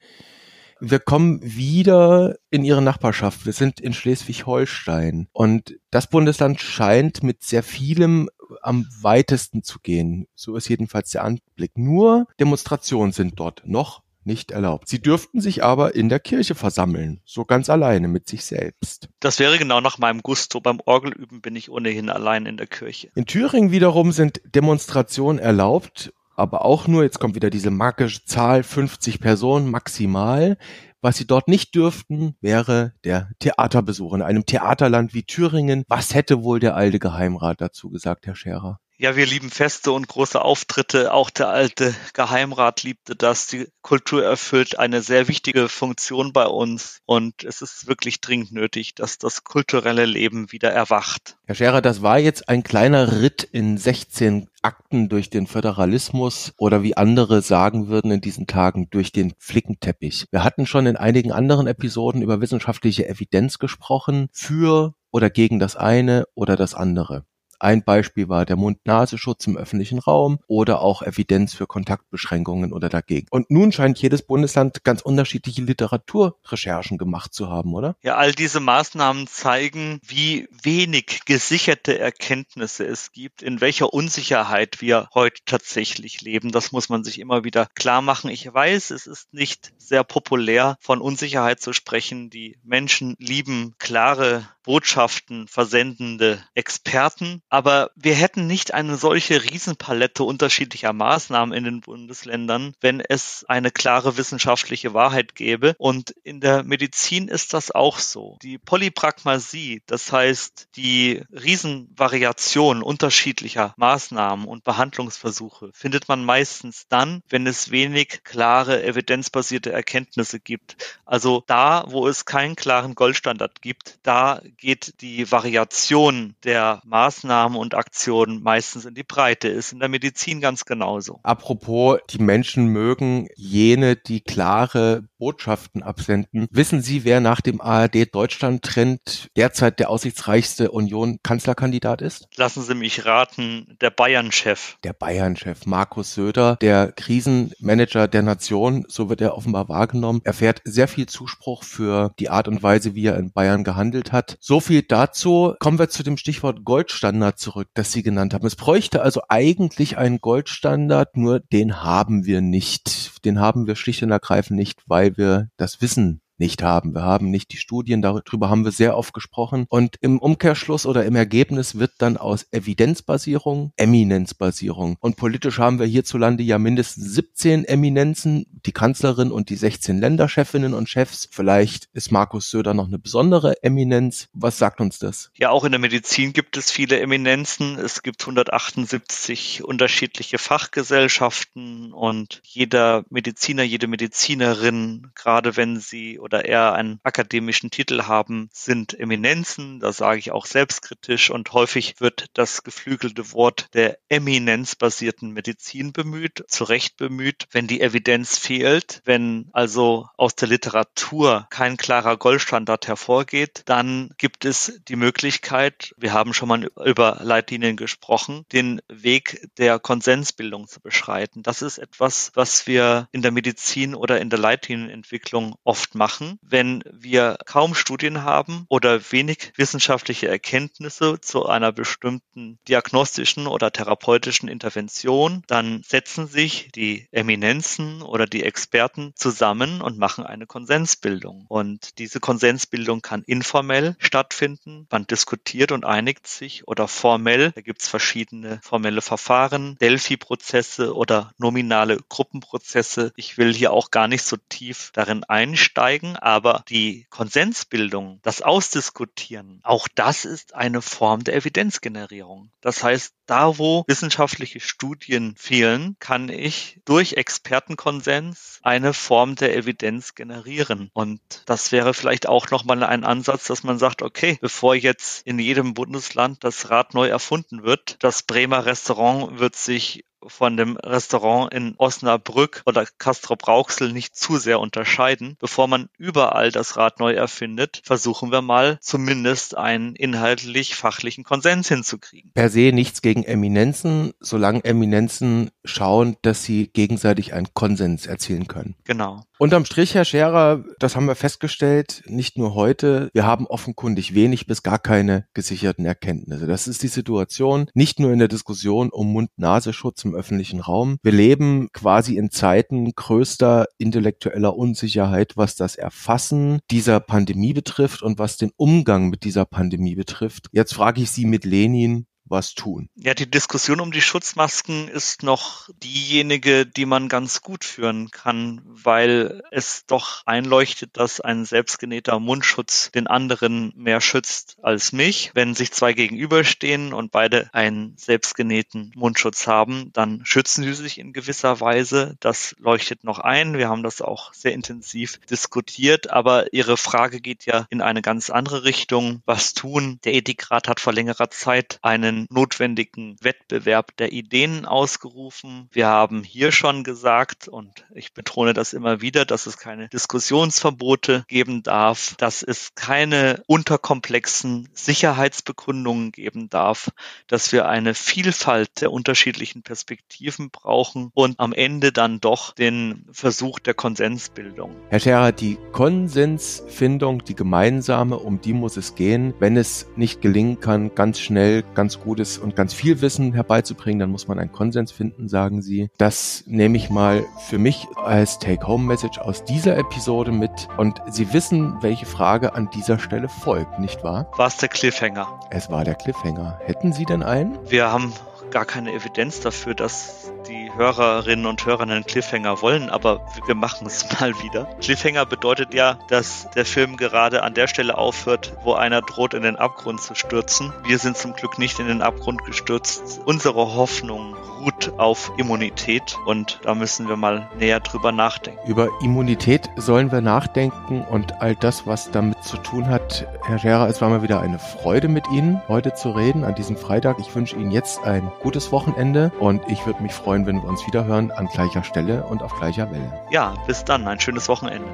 Wir 0.79 0.99
kommen 0.99 1.39
wieder 1.43 2.35
in 2.51 2.63
ihre 2.63 2.81
Nachbarschaft. 2.81 3.45
Wir 3.45 3.53
sind 3.53 3.79
in 3.79 3.93
Schleswig-Holstein. 3.93 5.27
Und 5.33 5.79
das 5.89 6.07
Bundesland 6.07 6.61
scheint 6.61 7.23
mit 7.23 7.43
sehr 7.43 7.63
vielem 7.63 8.29
am 8.61 8.87
weitesten 9.01 9.63
zu 9.63 9.79
gehen. 9.79 10.27
So 10.35 10.55
ist 10.55 10.69
jedenfalls 10.69 11.11
der 11.11 11.23
Anblick. 11.23 11.77
Nur 11.77 12.27
Demonstrationen 12.39 13.11
sind 13.11 13.39
dort 13.39 13.63
noch 13.65 14.03
nicht 14.27 14.51
erlaubt. 14.51 14.87
Sie 14.87 15.01
dürften 15.01 15.41
sich 15.41 15.63
aber 15.63 15.95
in 15.95 16.09
der 16.09 16.19
Kirche 16.19 16.53
versammeln, 16.53 17.21
so 17.25 17.45
ganz 17.45 17.69
alleine 17.69 18.07
mit 18.07 18.27
sich 18.27 18.43
selbst. 18.43 19.09
Das 19.21 19.39
wäre 19.39 19.57
genau 19.57 19.79
nach 19.79 19.97
meinem 19.97 20.21
Gusto. 20.21 20.59
Beim 20.59 20.79
Orgelüben 20.85 21.41
bin 21.41 21.55
ich 21.55 21.71
ohnehin 21.71 22.09
allein 22.09 22.45
in 22.45 22.57
der 22.57 22.67
Kirche. 22.67 23.09
In 23.15 23.25
Thüringen 23.25 23.71
wiederum 23.71 24.11
sind 24.11 24.41
Demonstrationen 24.53 25.39
erlaubt 25.39 26.13
aber 26.37 26.63
auch 26.63 26.87
nur, 26.87 27.03
jetzt 27.03 27.19
kommt 27.19 27.35
wieder 27.35 27.49
diese 27.49 27.71
magische 27.71 28.23
Zahl, 28.23 28.63
50 28.63 29.19
Personen 29.19 29.69
maximal. 29.69 30.57
Was 31.01 31.17
sie 31.17 31.27
dort 31.27 31.47
nicht 31.47 31.75
dürften, 31.75 32.35
wäre 32.41 32.93
der 33.03 33.29
Theaterbesuch 33.39 34.13
in 34.13 34.21
einem 34.21 34.45
Theaterland 34.45 35.13
wie 35.13 35.23
Thüringen. 35.23 35.83
Was 35.87 36.13
hätte 36.13 36.43
wohl 36.43 36.59
der 36.59 36.75
alte 36.75 36.99
Geheimrat 36.99 37.61
dazu 37.61 37.89
gesagt, 37.89 38.25
Herr 38.25 38.35
Scherer? 38.35 38.79
Ja, 38.99 39.15
wir 39.15 39.27
lieben 39.27 39.51
Feste 39.51 39.91
und 39.91 40.07
große 40.07 40.41
Auftritte. 40.41 41.13
Auch 41.13 41.29
der 41.29 41.49
alte 41.49 41.93
Geheimrat 42.13 42.81
liebte 42.81 43.15
das. 43.15 43.45
Die 43.45 43.67
Kultur 43.83 44.25
erfüllt 44.25 44.79
eine 44.79 45.03
sehr 45.03 45.27
wichtige 45.27 45.69
Funktion 45.69 46.33
bei 46.33 46.47
uns 46.47 46.99
und 47.05 47.43
es 47.43 47.61
ist 47.61 47.85
wirklich 47.85 48.21
dringend 48.21 48.51
nötig, 48.53 48.95
dass 48.95 49.19
das 49.19 49.43
kulturelle 49.43 50.05
Leben 50.05 50.51
wieder 50.51 50.71
erwacht. 50.71 51.37
Herr 51.45 51.53
Scherer, 51.53 51.81
das 51.83 52.01
war 52.01 52.17
jetzt 52.17 52.49
ein 52.49 52.63
kleiner 52.63 53.21
Ritt 53.21 53.43
in 53.43 53.77
16 53.77 54.49
Akten 54.67 55.07
durch 55.07 55.29
den 55.29 55.47
Föderalismus 55.47 56.51
oder 56.57 56.83
wie 56.83 56.97
andere 56.97 57.41
sagen 57.41 57.87
würden 57.87 58.11
in 58.11 58.19
diesen 58.19 58.47
Tagen 58.47 58.89
durch 58.89 59.13
den 59.13 59.33
Flickenteppich. 59.39 60.25
Wir 60.29 60.43
hatten 60.43 60.65
schon 60.65 60.87
in 60.87 60.97
einigen 60.97 61.31
anderen 61.31 61.67
Episoden 61.67 62.21
über 62.21 62.41
wissenschaftliche 62.41 63.07
Evidenz 63.07 63.59
gesprochen 63.59 64.27
für 64.33 64.93
oder 65.09 65.29
gegen 65.29 65.57
das 65.59 65.77
eine 65.77 66.25
oder 66.35 66.57
das 66.57 66.73
andere. 66.73 67.23
Ein 67.59 67.83
Beispiel 67.83 68.29
war 68.29 68.45
der 68.45 68.55
Mund-Nasenschutz 68.55 69.47
im 69.47 69.57
öffentlichen 69.57 69.97
Raum 69.97 70.39
oder 70.47 70.81
auch 70.81 71.01
Evidenz 71.01 71.55
für 71.55 71.65
Kontaktbeschränkungen 71.65 72.71
oder 72.71 72.87
dagegen. 72.87 73.27
Und 73.31 73.49
nun 73.49 73.71
scheint 73.71 73.99
jedes 73.99 74.21
Bundesland 74.21 74.83
ganz 74.83 75.01
unterschiedliche 75.01 75.63
Literaturrecherchen 75.63 76.99
gemacht 76.99 77.33
zu 77.33 77.49
haben, 77.49 77.73
oder? 77.73 77.95
Ja, 78.03 78.15
all 78.15 78.31
diese 78.31 78.59
Maßnahmen 78.59 79.25
zeigen, 79.25 79.99
wie 80.05 80.47
wenig 80.61 81.21
gesicherte 81.25 81.97
Erkenntnisse 81.97 82.85
es 82.85 83.11
gibt, 83.11 83.41
in 83.41 83.59
welcher 83.59 83.91
Unsicherheit 83.91 84.81
wir 84.81 85.09
heute 85.15 85.41
tatsächlich 85.45 86.21
leben. 86.21 86.51
Das 86.51 86.71
muss 86.71 86.89
man 86.89 87.03
sich 87.03 87.19
immer 87.19 87.43
wieder 87.43 87.67
klar 87.73 88.03
machen. 88.03 88.29
Ich 88.29 88.53
weiß, 88.53 88.91
es 88.91 89.07
ist 89.07 89.33
nicht 89.33 89.73
sehr 89.77 90.03
populär, 90.03 90.77
von 90.79 91.01
Unsicherheit 91.01 91.59
zu 91.59 91.73
sprechen. 91.73 92.29
Die 92.29 92.59
Menschen 92.63 93.15
lieben 93.17 93.73
klare 93.79 94.47
Botschaften 94.67 95.47
versendende 95.47 96.43
Experten. 96.53 97.41
Aber 97.49 97.91
wir 97.95 98.13
hätten 98.13 98.45
nicht 98.45 98.73
eine 98.73 98.97
solche 98.97 99.41
Riesenpalette 99.43 100.23
unterschiedlicher 100.23 100.91
Maßnahmen 100.91 101.55
in 101.55 101.63
den 101.63 101.81
Bundesländern, 101.81 102.73
wenn 102.81 102.99
es 102.99 103.45
eine 103.47 103.71
klare 103.71 104.17
wissenschaftliche 104.17 104.93
Wahrheit 104.93 105.33
gäbe. 105.35 105.73
Und 105.77 106.11
in 106.23 106.41
der 106.41 106.63
Medizin 106.63 107.29
ist 107.29 107.53
das 107.53 107.71
auch 107.71 107.99
so. 107.99 108.37
Die 108.41 108.57
Polypragmasie, 108.57 109.81
das 109.85 110.11
heißt 110.11 110.69
die 110.75 111.23
Riesenvariation 111.31 112.83
unterschiedlicher 112.83 113.73
Maßnahmen 113.77 114.45
und 114.45 114.63
Behandlungsversuche, 114.65 115.71
findet 115.73 116.09
man 116.09 116.25
meistens 116.25 116.87
dann, 116.89 117.21
wenn 117.29 117.47
es 117.47 117.71
wenig 117.71 118.23
klare 118.23 118.83
evidenzbasierte 118.83 119.71
Erkenntnisse 119.71 120.39
gibt. 120.39 120.75
Also 121.05 121.43
da, 121.47 121.85
wo 121.87 122.07
es 122.07 122.25
keinen 122.25 122.55
klaren 122.55 122.95
Goldstandard 122.95 123.61
gibt, 123.61 123.99
da 124.03 124.41
geht 124.57 124.95
die 125.01 125.31
Variation 125.31 126.35
der 126.43 126.81
Maßnahmen 126.85 127.36
und 127.45 127.75
Aktionen 127.75 128.41
meistens 128.41 128.85
in 128.85 128.95
die 128.95 129.03
Breite, 129.03 129.47
ist 129.47 129.71
in 129.71 129.79
der 129.79 129.89
Medizin 129.89 130.41
ganz 130.41 130.65
genauso. 130.65 131.19
Apropos, 131.23 131.99
die 132.09 132.19
Menschen 132.19 132.67
mögen 132.67 133.27
jene, 133.35 133.95
die 133.95 134.21
klare 134.21 135.03
Botschaften 135.17 135.83
absenden. 135.83 136.47
Wissen 136.51 136.81
Sie, 136.81 137.03
wer 137.03 137.19
nach 137.19 137.41
dem 137.41 137.61
ARD 137.61 138.13
Deutschland-Trend 138.13 139.29
derzeit 139.35 139.79
der 139.79 139.89
aussichtsreichste 139.89 140.71
Union-Kanzlerkandidat 140.71 142.01
ist? 142.01 142.27
Lassen 142.35 142.63
Sie 142.63 142.75
mich 142.75 143.05
raten, 143.05 143.77
der 143.81 143.89
Bayern-Chef. 143.89 144.77
Der 144.83 144.93
Bayern-Chef 144.93 145.65
Markus 145.65 146.13
Söder, 146.13 146.57
der 146.61 146.91
Krisenmanager 146.91 148.07
der 148.07 148.21
Nation, 148.21 148.85
so 148.87 149.09
wird 149.09 149.21
er 149.21 149.35
offenbar 149.35 149.69
wahrgenommen, 149.69 150.21
erfährt 150.23 150.61
sehr 150.63 150.87
viel 150.87 151.07
Zuspruch 151.07 151.63
für 151.63 152.13
die 152.19 152.29
Art 152.29 152.47
und 152.47 152.61
Weise, 152.63 152.95
wie 152.95 153.05
er 153.05 153.17
in 153.17 153.31
Bayern 153.31 153.63
gehandelt 153.63 154.11
hat. 154.11 154.37
So 154.39 154.59
viel 154.59 154.83
dazu. 154.83 155.55
Kommen 155.59 155.79
wir 155.79 155.89
zu 155.89 156.03
dem 156.03 156.17
Stichwort 156.17 156.63
Goldstandard 156.63 157.39
zurück, 157.39 157.69
das 157.73 157.91
Sie 157.91 158.03
genannt 158.03 158.33
haben. 158.33 158.45
Es 158.45 158.55
bräuchte 158.55 159.01
also 159.01 159.21
eigentlich 159.29 159.97
einen 159.97 160.19
Goldstandard, 160.19 161.17
nur 161.17 161.39
den 161.39 161.83
haben 161.83 162.25
wir 162.25 162.41
nicht. 162.41 163.11
Den 163.27 163.41
haben 163.41 163.67
wir 163.67 163.75
schlicht 163.75 164.03
und 164.03 164.11
ergreifend 164.11 164.57
nicht, 164.57 164.83
weil 164.87 165.17
wir 165.17 165.49
das 165.57 165.81
Wissen 165.81 166.21
nicht 166.37 166.63
haben. 166.63 166.93
Wir 166.93 167.01
haben 167.01 167.29
nicht 167.29 167.51
die 167.51 167.57
Studien, 167.57 168.01
darüber 168.01 168.49
haben 168.49 168.63
wir 168.63 168.71
sehr 168.71 168.97
oft 168.97 169.13
gesprochen. 169.13 169.65
Und 169.67 169.97
im 169.99 170.19
Umkehrschluss 170.19 170.85
oder 170.85 171.03
im 171.03 171.15
Ergebnis 171.15 171.77
wird 171.77 171.91
dann 171.97 172.15
aus 172.15 172.47
Evidenzbasierung 172.51 173.73
Eminenzbasierung. 173.75 174.95
Und 175.01 175.17
politisch 175.17 175.59
haben 175.59 175.77
wir 175.77 175.85
hierzulande 175.85 176.43
ja 176.43 176.57
mindestens 176.57 177.15
17 177.15 177.65
Eminenzen, 177.65 178.56
die 178.67 178.73
Kanzlerin 178.73 179.31
und 179.31 179.49
die 179.49 179.55
16 179.55 179.97
Länderchefinnen 179.97 180.73
und 180.73 180.89
Chefs. 180.89 181.27
Vielleicht 181.31 181.87
ist 181.93 182.11
Markus 182.11 182.51
Söder 182.51 182.73
noch 182.73 182.87
eine 182.87 182.99
besondere 182.99 183.63
Eminenz. 183.63 184.27
Was 184.33 184.57
sagt 184.57 184.81
uns 184.81 184.99
das? 184.99 185.31
Ja, 185.35 185.49
auch 185.49 185.63
in 185.63 185.71
der 185.71 185.79
Medizin 185.79 186.33
gibt 186.33 186.57
es 186.57 186.69
viele 186.69 186.99
Eminenzen. 186.99 187.79
Es 187.79 188.03
gibt 188.03 188.21
178 188.21 189.63
unterschiedliche 189.63 190.37
Fachgesellschaften 190.37 191.93
und 191.93 192.41
jeder 192.43 193.05
Mediziner, 193.09 193.63
jede 193.63 193.87
Medizinerin, 193.87 195.11
gerade 195.15 195.55
wenn 195.55 195.79
sie 195.79 196.19
oder 196.19 196.45
eher 196.45 196.73
einen 196.73 196.99
akademischen 197.03 197.71
Titel 197.71 198.03
haben, 198.03 198.49
sind 198.51 198.99
Eminenzen. 198.99 199.79
Da 199.79 199.93
sage 199.93 200.19
ich 200.19 200.31
auch 200.31 200.45
selbstkritisch 200.45 201.29
und 201.29 201.53
häufig 201.53 201.95
wird 201.99 202.25
das 202.33 202.63
geflügelte 202.63 203.31
Wort 203.31 203.67
der 203.73 203.97
eminenzbasierten 204.09 205.31
Medizin 205.31 205.93
bemüht, 205.93 206.43
zu 206.49 206.65
Recht 206.65 206.97
bemüht, 206.97 207.47
wenn 207.51 207.67
die 207.67 207.79
Evidenz 207.79 208.37
fehlt, 208.37 208.56
wenn 209.05 209.49
also 209.53 210.07
aus 210.17 210.35
der 210.35 210.47
Literatur 210.47 211.47
kein 211.49 211.77
klarer 211.77 212.17
Goldstandard 212.17 212.87
hervorgeht, 212.87 213.63
dann 213.65 214.11
gibt 214.17 214.45
es 214.45 214.81
die 214.87 214.95
Möglichkeit, 214.95 215.93
wir 215.97 216.13
haben 216.13 216.33
schon 216.33 216.49
mal 216.49 216.69
über 216.83 217.19
Leitlinien 217.21 217.77
gesprochen, 217.77 218.45
den 218.51 218.81
Weg 218.87 219.49
der 219.57 219.79
Konsensbildung 219.79 220.67
zu 220.67 220.81
beschreiten. 220.81 221.43
Das 221.43 221.61
ist 221.61 221.77
etwas, 221.77 222.31
was 222.33 222.67
wir 222.67 223.07
in 223.11 223.21
der 223.21 223.31
Medizin 223.31 223.95
oder 223.95 224.19
in 224.19 224.29
der 224.29 224.39
Leitlinienentwicklung 224.39 225.55
oft 225.63 225.95
machen 225.95 226.07
machen, 226.07 226.39
wenn 226.41 226.83
wir 226.89 227.37
kaum 227.45 227.75
Studien 227.75 228.23
haben 228.23 228.65
oder 228.69 229.11
wenig 229.11 229.51
wissenschaftliche 229.55 230.27
Erkenntnisse 230.27 231.19
zu 231.21 231.45
einer 231.45 231.71
bestimmten 231.71 232.59
diagnostischen 232.67 233.47
oder 233.47 233.71
therapeutischen 233.71 234.49
Intervention, 234.49 235.43
dann 235.47 235.83
setzen 235.85 236.27
sich 236.27 236.69
die 236.73 237.07
Eminenzen 237.11 238.01
oder 238.01 238.25
die 238.25 238.36
Experten 238.43 239.13
zusammen 239.15 239.81
und 239.81 239.97
machen 239.97 240.25
eine 240.25 240.45
Konsensbildung. 240.45 241.45
Und 241.47 241.97
diese 241.99 242.19
Konsensbildung 242.19 243.01
kann 243.01 243.23
informell 243.23 243.95
stattfinden. 243.99 244.87
Man 244.91 245.07
diskutiert 245.07 245.71
und 245.71 245.85
einigt 245.85 246.27
sich 246.27 246.67
oder 246.67 246.87
formell. 246.87 247.51
Da 247.53 247.61
gibt 247.61 247.81
es 247.81 247.87
verschiedene 247.87 248.59
formelle 248.63 249.01
Verfahren, 249.01 249.77
Delphi-Prozesse 249.79 250.95
oder 250.95 251.31
nominale 251.37 251.97
Gruppenprozesse. 252.09 253.11
Ich 253.15 253.37
will 253.37 253.53
hier 253.53 253.71
auch 253.73 253.91
gar 253.91 254.07
nicht 254.07 254.23
so 254.23 254.37
tief 254.49 254.91
darin 254.93 255.23
einsteigen 255.23 256.17
aber 256.27 256.63
die 256.67 257.07
Konsensbildung, 257.09 258.19
das 258.23 258.41
Ausdiskutieren, 258.41 259.61
auch 259.63 259.87
das 259.95 260.25
ist 260.25 260.55
eine 260.55 260.81
Form 260.81 261.23
der 261.23 261.35
Evidenzgenerierung. 261.35 262.51
Das 262.61 262.83
heißt, 262.83 263.13
da 263.27 263.57
wo 263.57 263.83
wissenschaftliche 263.87 264.59
Studien 264.59 265.35
fehlen, 265.37 265.95
kann 265.99 266.29
ich 266.29 266.79
durch 266.85 267.13
Expertenkonsens 267.13 268.59
eine 268.63 268.93
Form 268.93 269.35
der 269.35 269.55
Evidenz 269.55 270.15
generieren. 270.15 270.89
Und 270.93 271.21
das 271.45 271.71
wäre 271.71 271.93
vielleicht 271.93 272.27
auch 272.27 272.49
nochmal 272.49 272.83
ein 272.83 273.03
Ansatz, 273.03 273.45
dass 273.45 273.63
man 273.63 273.77
sagt, 273.77 274.01
okay, 274.01 274.37
bevor 274.41 274.75
jetzt 274.75 275.25
in 275.27 275.39
jedem 275.39 275.73
Bundesland 275.73 276.43
das 276.43 276.69
Rad 276.69 276.93
neu 276.93 277.07
erfunden 277.07 277.63
wird, 277.63 277.97
das 277.99 278.23
Bremer 278.23 278.65
Restaurant 278.65 279.39
wird 279.39 279.55
sich 279.55 280.05
von 280.25 280.57
dem 280.57 280.77
Restaurant 280.77 281.53
in 281.53 281.75
Osnabrück 281.77 282.63
oder 282.65 282.85
Castrop 282.97 283.47
Rauxel 283.47 283.93
nicht 283.93 284.15
zu 284.15 284.37
sehr 284.37 284.59
unterscheiden. 284.59 285.37
Bevor 285.39 285.67
man 285.67 285.89
überall 285.97 286.51
das 286.51 286.77
Rad 286.77 286.99
neu 286.99 287.13
erfindet, 287.13 287.81
versuchen 287.83 288.31
wir 288.31 288.41
mal 288.41 288.79
zumindest 288.81 289.57
einen 289.57 289.95
inhaltlich 289.95 290.75
fachlichen 290.75 291.23
Konsens 291.23 291.67
hinzukriegen. 291.67 292.31
Per 292.33 292.49
se 292.49 292.71
nichts 292.73 293.01
gegen 293.01 293.23
Eminenzen, 293.23 294.13
solange 294.19 294.63
Eminenzen 294.63 295.51
schauen, 295.63 296.17
dass 296.21 296.43
sie 296.43 296.67
gegenseitig 296.67 297.33
einen 297.33 297.53
Konsens 297.53 298.05
erzielen 298.05 298.47
können. 298.47 298.75
Genau. 298.85 299.23
Unterm 299.39 299.65
Strich, 299.65 299.93
Herr 299.93 300.05
Scherer, 300.05 300.63
das 300.79 300.95
haben 300.95 301.05
wir 301.05 301.15
festgestellt, 301.15 302.01
nicht 302.07 302.39
nur 302.39 302.55
heute, 302.55 303.11
wir 303.13 303.25
haben 303.25 303.45
offenkundig 303.45 304.15
wenig 304.15 304.47
bis 304.47 304.63
gar 304.63 304.79
keine 304.79 305.27
gesicherten 305.33 305.85
Erkenntnisse. 305.85 306.47
Das 306.47 306.67
ist 306.67 306.81
die 306.81 306.87
Situation, 306.87 307.69
nicht 307.75 307.99
nur 307.99 308.11
in 308.11 308.19
der 308.19 308.29
Diskussion 308.29 308.89
um 308.89 309.13
Mund-Nasenschutz 309.13 310.05
im 310.07 310.15
öffentlichen 310.15 310.59
Raum. 310.59 310.97
Wir 311.03 311.11
leben 311.11 311.69
quasi 311.73 312.17
in 312.17 312.31
Zeiten 312.31 312.91
größter 312.95 313.65
intellektueller 313.77 314.55
Unsicherheit, 314.55 315.33
was 315.35 315.55
das 315.55 315.75
Erfassen 315.75 316.59
dieser 316.71 316.99
Pandemie 316.99 317.53
betrifft 317.53 318.01
und 318.01 318.19
was 318.19 318.37
den 318.37 318.51
Umgang 318.57 319.09
mit 319.09 319.23
dieser 319.23 319.45
Pandemie 319.45 319.95
betrifft. 319.95 320.47
Jetzt 320.51 320.73
frage 320.73 321.01
ich 321.01 321.11
Sie 321.11 321.25
mit 321.25 321.45
Lenin, 321.45 322.07
was 322.29 322.55
tun? 322.55 322.89
Ja, 322.95 323.13
die 323.13 323.29
Diskussion 323.29 323.79
um 323.79 323.91
die 323.91 324.01
Schutzmasken 324.01 324.87
ist 324.87 325.23
noch 325.23 325.69
diejenige, 325.83 326.65
die 326.65 326.85
man 326.85 327.09
ganz 327.09 327.41
gut 327.41 327.63
führen 327.63 328.11
kann, 328.11 328.61
weil 328.65 329.41
es 329.51 329.85
doch 329.85 330.23
einleuchtet, 330.25 330.97
dass 330.97 331.21
ein 331.21 331.45
selbstgenähter 331.45 332.19
Mundschutz 332.19 332.91
den 332.93 333.07
anderen 333.07 333.73
mehr 333.75 334.01
schützt 334.01 334.57
als 334.61 334.91
mich. 334.91 335.31
Wenn 335.33 335.55
sich 335.55 335.71
zwei 335.71 335.93
gegenüberstehen 335.93 336.93
und 336.93 337.11
beide 337.11 337.49
einen 337.53 337.95
selbstgenähten 337.97 338.91
Mundschutz 338.95 339.47
haben, 339.47 339.91
dann 339.93 340.21
schützen 340.25 340.63
sie 340.63 340.73
sich 340.73 340.97
in 340.97 341.13
gewisser 341.13 341.59
Weise. 341.59 342.15
Das 342.19 342.55
leuchtet 342.59 343.03
noch 343.03 343.19
ein. 343.19 343.57
Wir 343.57 343.69
haben 343.69 343.83
das 343.83 344.01
auch 344.01 344.33
sehr 344.33 344.53
intensiv 344.53 345.19
diskutiert, 345.29 346.09
aber 346.09 346.53
Ihre 346.53 346.77
Frage 346.77 347.21
geht 347.21 347.45
ja 347.45 347.67
in 347.69 347.81
eine 347.81 348.01
ganz 348.01 348.29
andere 348.29 348.63
Richtung. 348.63 349.21
Was 349.25 349.53
tun? 349.53 349.99
Der 350.03 350.13
Ethikrat 350.13 350.67
hat 350.67 350.79
vor 350.79 350.93
längerer 350.93 351.29
Zeit 351.29 351.79
einen 351.81 352.16
notwendigen 352.29 353.17
Wettbewerb 353.21 353.95
der 353.97 354.11
Ideen 354.11 354.65
ausgerufen. 354.65 355.69
Wir 355.71 355.87
haben 355.87 356.23
hier 356.23 356.51
schon 356.51 356.83
gesagt, 356.83 357.47
und 357.47 357.85
ich 357.93 358.13
betone 358.13 358.53
das 358.53 358.73
immer 358.73 359.01
wieder, 359.01 359.25
dass 359.25 359.45
es 359.45 359.57
keine 359.57 359.89
Diskussionsverbote 359.89 361.25
geben 361.27 361.61
darf, 361.61 362.15
dass 362.17 362.41
es 362.41 362.73
keine 362.73 363.43
unterkomplexen 363.45 364.69
Sicherheitsbekundungen 364.73 366.11
geben 366.11 366.49
darf, 366.49 366.89
dass 367.27 367.51
wir 367.51 367.67
eine 367.67 367.93
Vielfalt 367.93 368.81
der 368.81 368.91
unterschiedlichen 368.91 369.61
Perspektiven 369.61 370.49
brauchen 370.49 371.11
und 371.13 371.39
am 371.39 371.53
Ende 371.53 371.91
dann 371.91 372.19
doch 372.19 372.53
den 372.53 373.05
Versuch 373.11 373.59
der 373.59 373.73
Konsensbildung. 373.73 374.75
Herr 374.89 374.99
Scherer, 374.99 375.31
die 375.31 375.57
Konsensfindung, 375.71 377.23
die 377.23 377.35
gemeinsame, 377.35 378.17
um 378.17 378.41
die 378.41 378.53
muss 378.53 378.77
es 378.77 378.95
gehen. 378.95 379.33
Wenn 379.39 379.57
es 379.57 379.87
nicht 379.95 380.21
gelingen 380.21 380.59
kann, 380.59 380.95
ganz 380.95 381.19
schnell 381.19 381.63
ganz 381.73 381.99
gutes 382.07 382.37
und 382.37 382.55
ganz 382.55 382.73
viel 382.73 383.01
Wissen 383.01 383.33
herbeizubringen, 383.33 383.99
dann 383.99 384.11
muss 384.11 384.29
man 384.29 384.39
einen 384.39 384.53
Konsens 384.53 384.93
finden, 384.93 385.27
sagen 385.27 385.61
Sie. 385.61 385.89
Das 385.97 386.45
nehme 386.47 386.77
ich 386.77 386.89
mal 386.89 387.25
für 387.49 387.57
mich 387.57 387.85
als 387.97 388.39
Take-Home-Message 388.39 389.19
aus 389.19 389.43
dieser 389.43 389.77
Episode 389.77 390.31
mit. 390.31 390.69
Und 390.77 391.01
Sie 391.11 391.33
wissen, 391.33 391.75
welche 391.81 392.05
Frage 392.05 392.55
an 392.55 392.69
dieser 392.73 392.97
Stelle 392.97 393.27
folgt, 393.27 393.79
nicht 393.79 394.05
wahr? 394.05 394.31
War 394.37 394.47
es 394.47 394.55
der 394.55 394.69
Cliffhanger? 394.69 395.27
Es 395.51 395.69
war 395.69 395.83
der 395.83 395.95
Cliffhanger. 395.95 396.59
Hätten 396.63 396.93
Sie 396.93 397.03
denn 397.03 397.23
einen? 397.23 397.57
Wir 397.69 397.91
haben 397.91 398.13
gar 398.51 398.65
keine 398.65 398.93
Evidenz 398.93 399.39
dafür, 399.39 399.75
dass 399.75 400.31
die 400.47 400.71
Hörerinnen 400.75 401.45
und 401.45 401.65
Hörer 401.65 401.81
einen 401.81 402.05
Cliffhanger 402.05 402.61
wollen, 402.61 402.89
aber 402.89 403.25
wir 403.45 403.55
machen 403.55 403.87
es 403.87 404.05
mal 404.19 404.33
wieder. 404.41 404.65
Cliffhanger 404.81 405.25
bedeutet 405.25 405.73
ja, 405.73 405.99
dass 406.07 406.49
der 406.55 406.65
Film 406.65 406.97
gerade 406.97 407.43
an 407.43 407.53
der 407.53 407.67
Stelle 407.67 407.97
aufhört, 407.97 408.53
wo 408.63 408.73
einer 408.73 409.01
droht, 409.01 409.33
in 409.33 409.43
den 409.43 409.55
Abgrund 409.55 410.01
zu 410.01 410.15
stürzen. 410.15 410.73
Wir 410.85 410.99
sind 410.99 411.17
zum 411.17 411.33
Glück 411.33 411.57
nicht 411.59 411.79
in 411.79 411.87
den 411.87 412.01
Abgrund 412.01 412.45
gestürzt. 412.45 413.21
Unsere 413.25 413.75
Hoffnung 413.75 414.35
ruht 414.61 414.93
auf 414.97 415.31
Immunität 415.37 416.17
und 416.25 416.59
da 416.63 416.75
müssen 416.75 417.07
wir 417.07 417.15
mal 417.15 417.49
näher 417.57 417.79
drüber 417.79 418.11
nachdenken. 418.11 418.59
Über 418.67 418.89
Immunität 419.01 419.69
sollen 419.75 420.11
wir 420.11 420.21
nachdenken 420.21 421.03
und 421.03 421.41
all 421.41 421.55
das, 421.55 421.87
was 421.87 422.11
damit 422.11 422.43
zu 422.43 422.57
tun 422.57 422.89
hat. 422.89 423.27
Herr 423.47 423.59
Scherer, 423.59 423.87
es 423.87 424.01
war 424.01 424.09
mal 424.09 424.21
wieder 424.21 424.41
eine 424.41 424.59
Freude 424.59 425.07
mit 425.07 425.25
Ihnen 425.29 425.61
heute 425.69 425.93
zu 425.93 426.11
reden 426.11 426.43
an 426.43 426.53
diesem 426.53 426.75
Freitag. 426.75 427.17
Ich 427.17 427.33
wünsche 427.33 427.55
Ihnen 427.55 427.71
jetzt 427.71 428.03
ein 428.03 428.29
gutes 428.41 428.73
Wochenende 428.73 429.31
und 429.39 429.61
ich 429.69 429.85
würde 429.85 430.03
mich 430.03 430.11
freuen, 430.11 430.45
wenn 430.45 430.57
wir 430.57 430.67
uns 430.67 430.85
wieder 430.85 431.05
hören 431.05 431.31
an 431.31 431.47
gleicher 431.47 431.81
Stelle 431.81 432.25
und 432.25 432.43
auf 432.43 432.53
gleicher 432.59 432.91
Welle. 432.91 433.09
Ja, 433.31 433.53
bis 433.65 433.85
dann. 433.85 434.05
Ein 434.05 434.19
schönes 434.19 434.49
Wochenende. 434.49 434.89